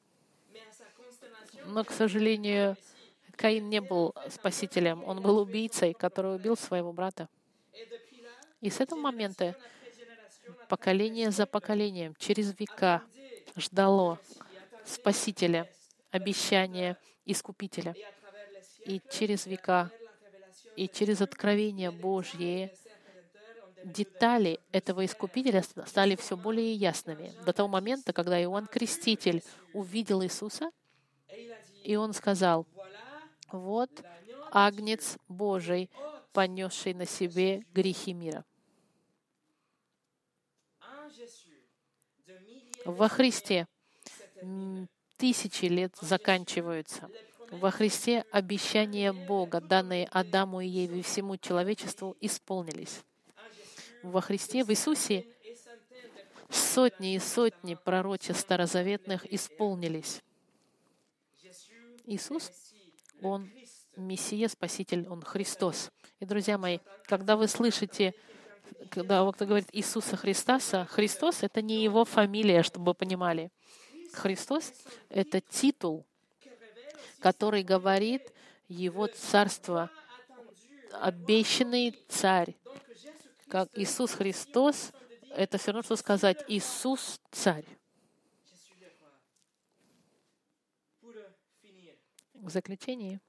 [1.67, 2.77] Но, к сожалению,
[3.39, 7.29] Каин не был спасителем, он был убийцей, который убил своего брата.
[8.61, 9.55] И с этого момента
[10.69, 13.03] поколение за поколением, через века
[13.57, 14.19] ждало
[14.85, 15.71] Спасителя,
[16.11, 17.95] обещания Искупителя.
[18.85, 19.91] И через века,
[20.75, 22.73] и через откровение Божье
[23.85, 27.33] детали этого Искупителя стали все более ясными.
[27.45, 30.71] До того момента, когда Иоанн Креститель увидел Иисуса,
[31.85, 32.67] и он сказал,
[33.53, 33.91] «Вот
[34.51, 35.91] Агнец Божий,
[36.33, 38.45] понесший на себе грехи мира».
[42.85, 43.67] Во Христе
[45.17, 47.11] тысячи лет заканчиваются.
[47.51, 53.03] Во Христе обещания Бога, данные Адаму и Еве всему человечеству, исполнились.
[54.03, 55.27] Во Христе, в Иисусе,
[56.51, 60.23] сотни и сотни пророчеств старозаветных исполнились.
[62.05, 62.68] Иисус,
[63.23, 63.51] Он
[63.97, 65.91] Мессия, Спаситель, Он Христос.
[66.21, 68.15] И, друзья мои, когда вы слышите
[68.91, 73.51] когда кто говорит Иисуса Христоса, Христос— это не его фамилия, чтобы вы понимали.
[74.13, 74.73] Христос—
[75.09, 76.07] это титул,
[77.21, 78.33] который говорит
[78.69, 79.91] его царство,
[80.93, 82.57] обещанный царь.
[83.49, 84.93] Как Иисус Христос—
[85.35, 87.65] это все равно, что сказать Иисус— царь.
[92.49, 93.21] В заключение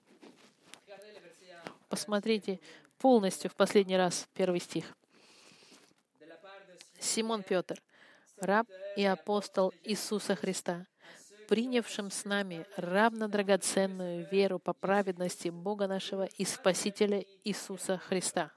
[1.90, 2.62] посмотрите
[3.00, 4.96] полностью в последний раз первый стих.
[7.02, 7.84] Симон Петр,
[8.38, 8.66] раб
[8.96, 10.88] и апостол Иисуса Христа,
[11.50, 18.54] принявшим с нами равно драгоценную веру по праведности Бога нашего и Спасителя Иисуса Христа.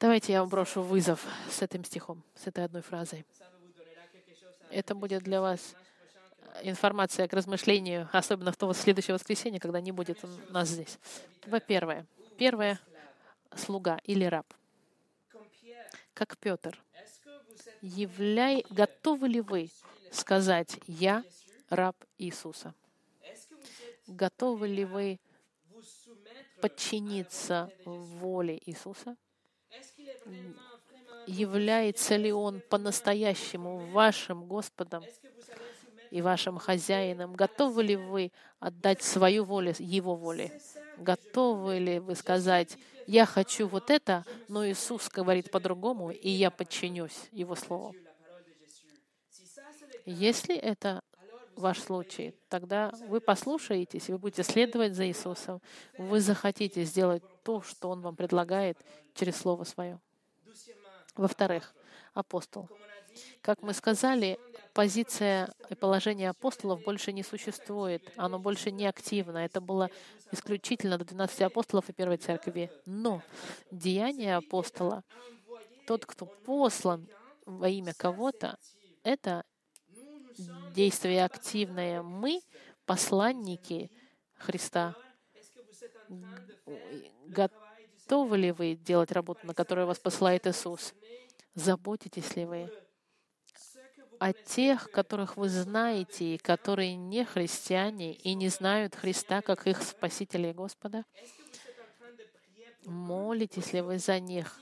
[0.00, 3.26] Давайте я вам брошу вызов с этим стихом, с этой одной фразой.
[4.70, 5.76] Это будет для вас
[6.62, 10.18] информация к размышлению, особенно в то следующее воскресенье, когда не будет
[10.50, 10.98] нас здесь.
[11.46, 12.04] Во-первых,
[12.36, 12.80] первое—
[13.56, 14.46] слуга или раб
[16.18, 16.76] как Петр,
[17.80, 19.70] являй, готовы ли вы
[20.10, 21.22] сказать «Я
[21.70, 22.74] раб Иисуса»?
[24.08, 25.20] Готовы ли вы
[26.60, 29.16] подчиниться воле Иисуса?
[31.28, 35.04] Является ли Он по-настоящему вашим Господом
[36.10, 37.34] и вашим хозяином?
[37.34, 40.60] Готовы ли вы отдать свою волю Его воле?
[40.98, 42.76] Готовы ли вы сказать
[43.08, 47.94] я хочу вот это, но Иисус говорит по-другому, и я подчинюсь Его Слову.
[50.04, 51.02] Если это
[51.56, 55.62] ваш случай, тогда вы послушаетесь, вы будете следовать за Иисусом,
[55.96, 58.76] вы захотите сделать то, что Он вам предлагает
[59.14, 59.98] через Слово Свое.
[61.16, 61.74] Во-вторых,
[62.12, 62.68] апостол.
[63.40, 64.38] Как мы сказали,
[64.74, 69.38] позиция и положение апостолов больше не существует, оно больше не активно.
[69.38, 69.90] Это было
[70.32, 72.70] исключительно до 12 апостолов и Первой Церкви.
[72.84, 73.22] Но
[73.70, 75.02] деяние апостола,
[75.86, 77.08] тот, кто послан
[77.46, 78.58] во имя кого-то,
[79.02, 79.44] это
[80.74, 82.02] действие активное.
[82.02, 82.40] Мы—
[82.86, 83.90] посланники
[84.34, 84.94] Христа.
[87.26, 90.94] Готовы ли вы делать работу, на которую вас посылает Иисус?
[91.54, 92.72] Заботитесь ли вы
[94.18, 99.82] о тех, которых вы знаете, и которые не христиане и не знают Христа как их
[99.82, 101.04] Спасителя и Господа?
[102.84, 104.60] Молитесь ли вы за них?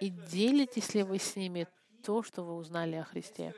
[0.00, 1.68] И делитесь ли вы с ними
[2.02, 3.54] то, что вы узнали о Христе?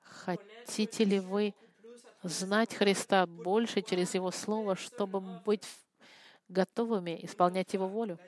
[0.00, 1.54] Хотите ли вы
[2.22, 5.64] знать Христа больше через Его Слово, чтобы быть
[6.48, 8.18] готовыми исполнять Его волю?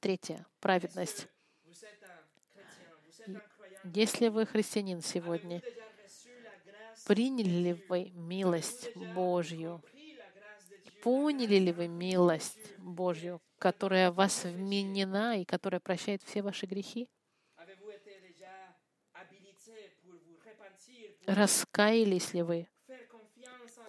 [0.00, 0.46] Третье.
[0.60, 1.28] Праведность.
[3.94, 5.62] Если вы христианин сегодня,
[7.06, 9.82] приняли ли вы милость Божью?
[11.02, 17.08] Поняли ли вы милость Божью, которая вас вменена и которая прощает все ваши грехи?
[21.26, 22.68] Раскаялись ли вы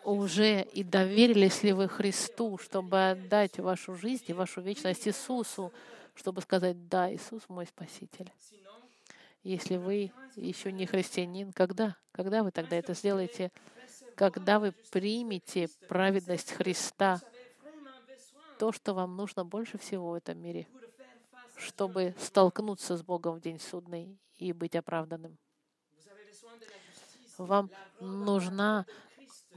[0.03, 5.73] уже и доверились ли вы Христу, чтобы отдать вашу жизнь и вашу вечность Иисусу,
[6.15, 8.31] чтобы сказать, да, Иисус мой Спаситель.
[9.47, 11.95] Если вы еще не христианин, когда?
[12.11, 13.53] Когда вы тогда это сделаете?
[14.17, 17.21] Когда вы примете праведность Христа,
[18.59, 20.67] то, что вам нужно больше всего в этом мире,
[21.55, 25.37] чтобы столкнуться с Богом в день судный и быть оправданным.
[27.37, 27.71] Вам
[28.01, 28.85] нужна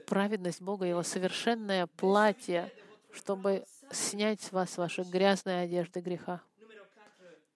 [0.07, 2.73] праведность Бога, Его совершенное платье,
[3.11, 6.43] чтобы снять с вас ваши грязные одежды греха.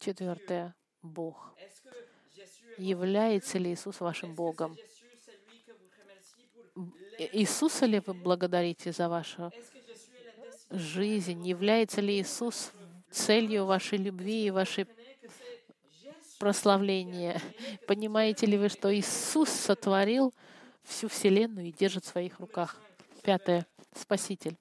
[0.00, 0.74] Четвертое.
[1.00, 1.53] Бог.
[2.78, 4.76] Является ли Иисус вашим Богом?
[7.18, 9.52] Иисуса ли вы благодарите за вашу
[10.70, 11.46] жизнь?
[11.46, 12.72] Является ли Иисус
[13.10, 14.86] целью вашей любви и вашей
[16.38, 17.40] прославления?
[17.86, 20.34] Понимаете ли вы, что Иисус сотворил
[20.82, 22.80] всю Вселенную и держит в своих руках?
[23.22, 23.66] Пятое.
[23.94, 24.56] Спаситель.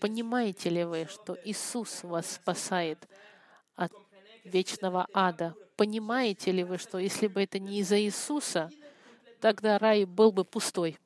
[0.00, 3.08] Понимаете ли вы, что Иисус вас спасает
[4.44, 5.54] вечного ада?
[5.76, 8.70] Понимаете ли вы, что если бы это не из-за Иисуса,
[9.40, 10.98] тогда рай был бы пустой?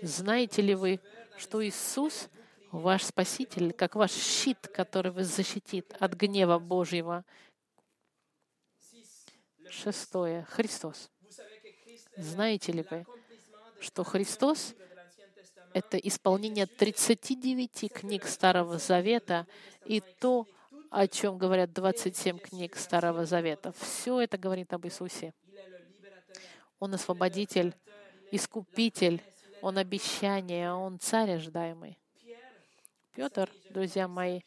[0.00, 1.00] Знаете ли вы,
[1.36, 2.28] что Иисус
[2.70, 7.24] ваш Спаситель, как ваш щит, который вас защитит от гнева Божьего?
[9.70, 10.44] Шестое.
[10.44, 11.10] Христос.
[12.16, 13.06] Знаете ли вы,
[13.80, 14.74] что Христос
[15.72, 19.46] это исполнение 39 книг Старого Завета
[19.84, 20.46] и то,
[20.90, 23.72] о чем говорят 27 книг Старого Завета.
[23.72, 25.34] Все это говорит об Иисусе.
[26.78, 27.74] Он освободитель,
[28.30, 29.22] искупитель,
[29.60, 31.98] он обещание, он царь ожидаемый.
[33.14, 34.40] Петр, друзья мои,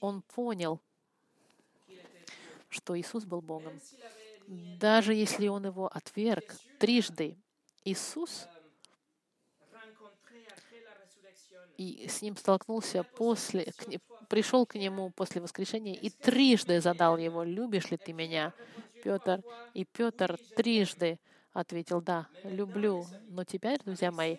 [0.00, 0.80] он понял,
[2.68, 3.80] что Иисус был Богом.
[4.78, 7.38] Даже если он его отверг трижды,
[7.84, 8.46] Иисус
[11.76, 13.86] и с ним столкнулся после, к,
[14.28, 18.52] пришел к нему после воскрешения и трижды задал его, «Любишь ли ты меня,
[19.02, 19.42] Петр?»
[19.74, 21.18] И Петр трижды
[21.52, 23.04] ответил, «Да, люблю».
[23.28, 24.38] Но теперь, друзья мои,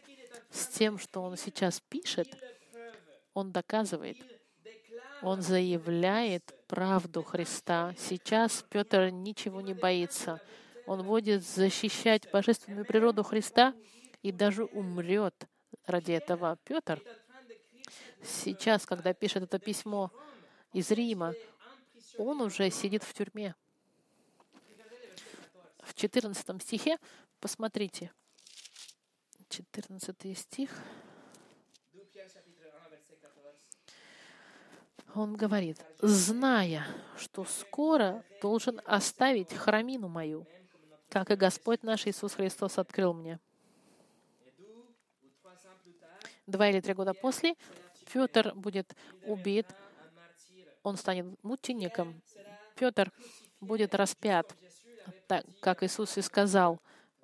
[0.49, 2.27] с тем, что он сейчас пишет,
[3.33, 4.17] он доказывает,
[5.21, 7.93] он заявляет правду Христа.
[7.97, 10.41] Сейчас Петр ничего не боится.
[10.87, 13.73] Он будет защищать божественную природу Христа
[14.21, 15.47] и даже умрет
[15.87, 16.57] ради этого.
[16.63, 17.01] Петр
[18.23, 20.11] сейчас, когда пишет это письмо
[20.73, 21.33] из Рима,
[22.17, 23.55] он уже сидит в тюрьме.
[25.79, 26.97] В 14 стихе,
[27.39, 28.11] посмотрите,
[29.49, 30.71] 14 стих,
[35.13, 36.85] он говорит, «Зная,
[37.17, 40.45] что скоро должен оставить храмину мою,
[41.09, 43.39] как и Господь наш Иисус Христос открыл мне».
[46.47, 47.55] Два или три года после
[48.11, 49.67] Петр будет убит,
[50.83, 52.21] он станет мучеником.
[52.75, 53.11] Петр
[53.59, 54.55] будет распят,
[55.27, 56.79] так, как Иисус и сказал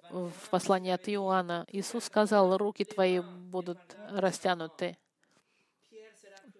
[0.09, 1.65] в послании от Иоанна.
[1.69, 4.97] Иисус сказал, руки твои будут растянуты.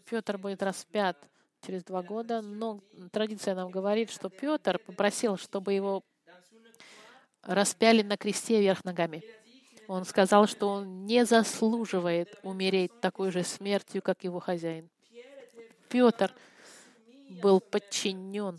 [0.05, 1.17] Петр будет распят
[1.65, 2.81] через два года, но
[3.11, 6.03] традиция нам говорит, что Петр попросил, чтобы его
[7.43, 9.23] распяли на кресте вверх ногами.
[9.91, 14.89] Он сказал, что он не заслуживает умереть такой же смертью, как его хозяин.
[15.89, 16.33] Петр
[17.27, 18.57] был подчинен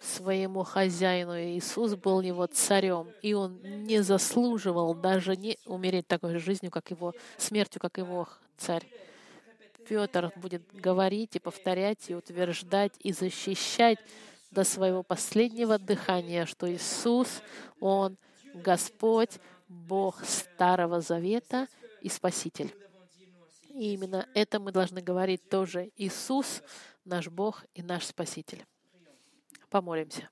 [0.00, 1.36] своему хозяину.
[1.36, 6.88] Иисус был его царем, и он не заслуживал даже не умереть такой же жизнью, как
[6.92, 8.86] его смертью, как его царь.
[9.88, 13.98] Петр будет говорить и повторять, и утверждать, и защищать
[14.52, 17.42] до своего последнего дыхания, что Иисус,
[17.80, 18.16] Он
[18.54, 19.40] Господь,
[19.70, 21.68] Бог Старого Завета
[22.00, 22.74] и Спаситель.
[23.68, 25.92] И именно это мы должны говорить тоже.
[25.96, 26.62] Иисус—
[27.04, 28.66] наш Бог и наш Спаситель.
[29.68, 30.28] Помолимся.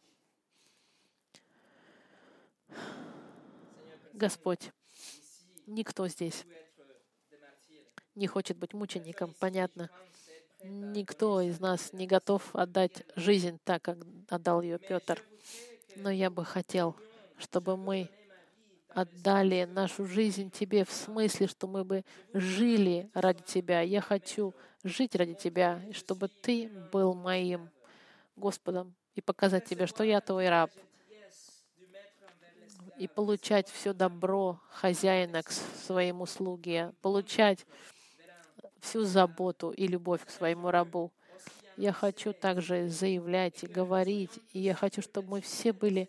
[4.13, 4.73] Господь,
[5.67, 6.45] никто здесь
[8.17, 9.89] не хочет быть мучеником, понятно.
[10.65, 15.23] Никто из нас не готов отдать жизнь так, как отдал ее Петр.
[15.95, 16.97] Но я бы хотел,
[17.39, 18.11] чтобы мы
[18.89, 23.81] отдали нашу жизнь Тебе в смысле, что мы бы жили ради Тебя.
[23.81, 27.71] Я хочу жить ради Тебя, чтобы Ты был моим
[28.37, 30.71] Господом и показать Тебе, что я Твой раб,
[32.99, 37.65] и получать все добро хозяина к своему слуге, получать
[38.81, 41.13] всю заботу и любовь к своему рабу.
[41.77, 46.09] Я хочу также заявлять и говорить, и я хочу, чтобы мы все были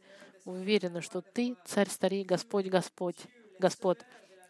[0.49, 3.17] уверены, что Ты Царь Старей, Господь, Господь,
[3.59, 3.99] Господь,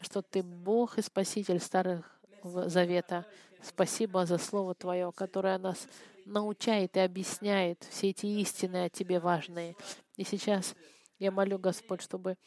[0.02, 3.26] что Ты Бог и Спаситель Старых Завета.
[3.62, 5.88] Спасибо за Слово Твое, которое нас
[6.26, 9.76] научает и объясняет все эти истины о Тебе важные.
[10.16, 10.76] И сейчас
[11.18, 12.38] я молю, Господь, чтобы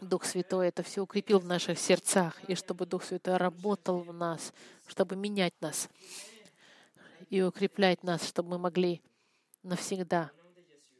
[0.00, 4.52] Дух Святой это все укрепил в наших сердцах, и чтобы Дух Святой работал в нас,
[4.86, 5.88] чтобы менять нас
[7.30, 9.02] и укреплять нас, чтобы мы могли
[9.62, 10.30] навсегда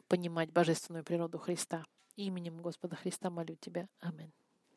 [0.08, 1.84] понимать божественную природу Христа.
[2.16, 3.88] Именем Господа Христа молю Тебя.
[4.00, 4.32] Аминь.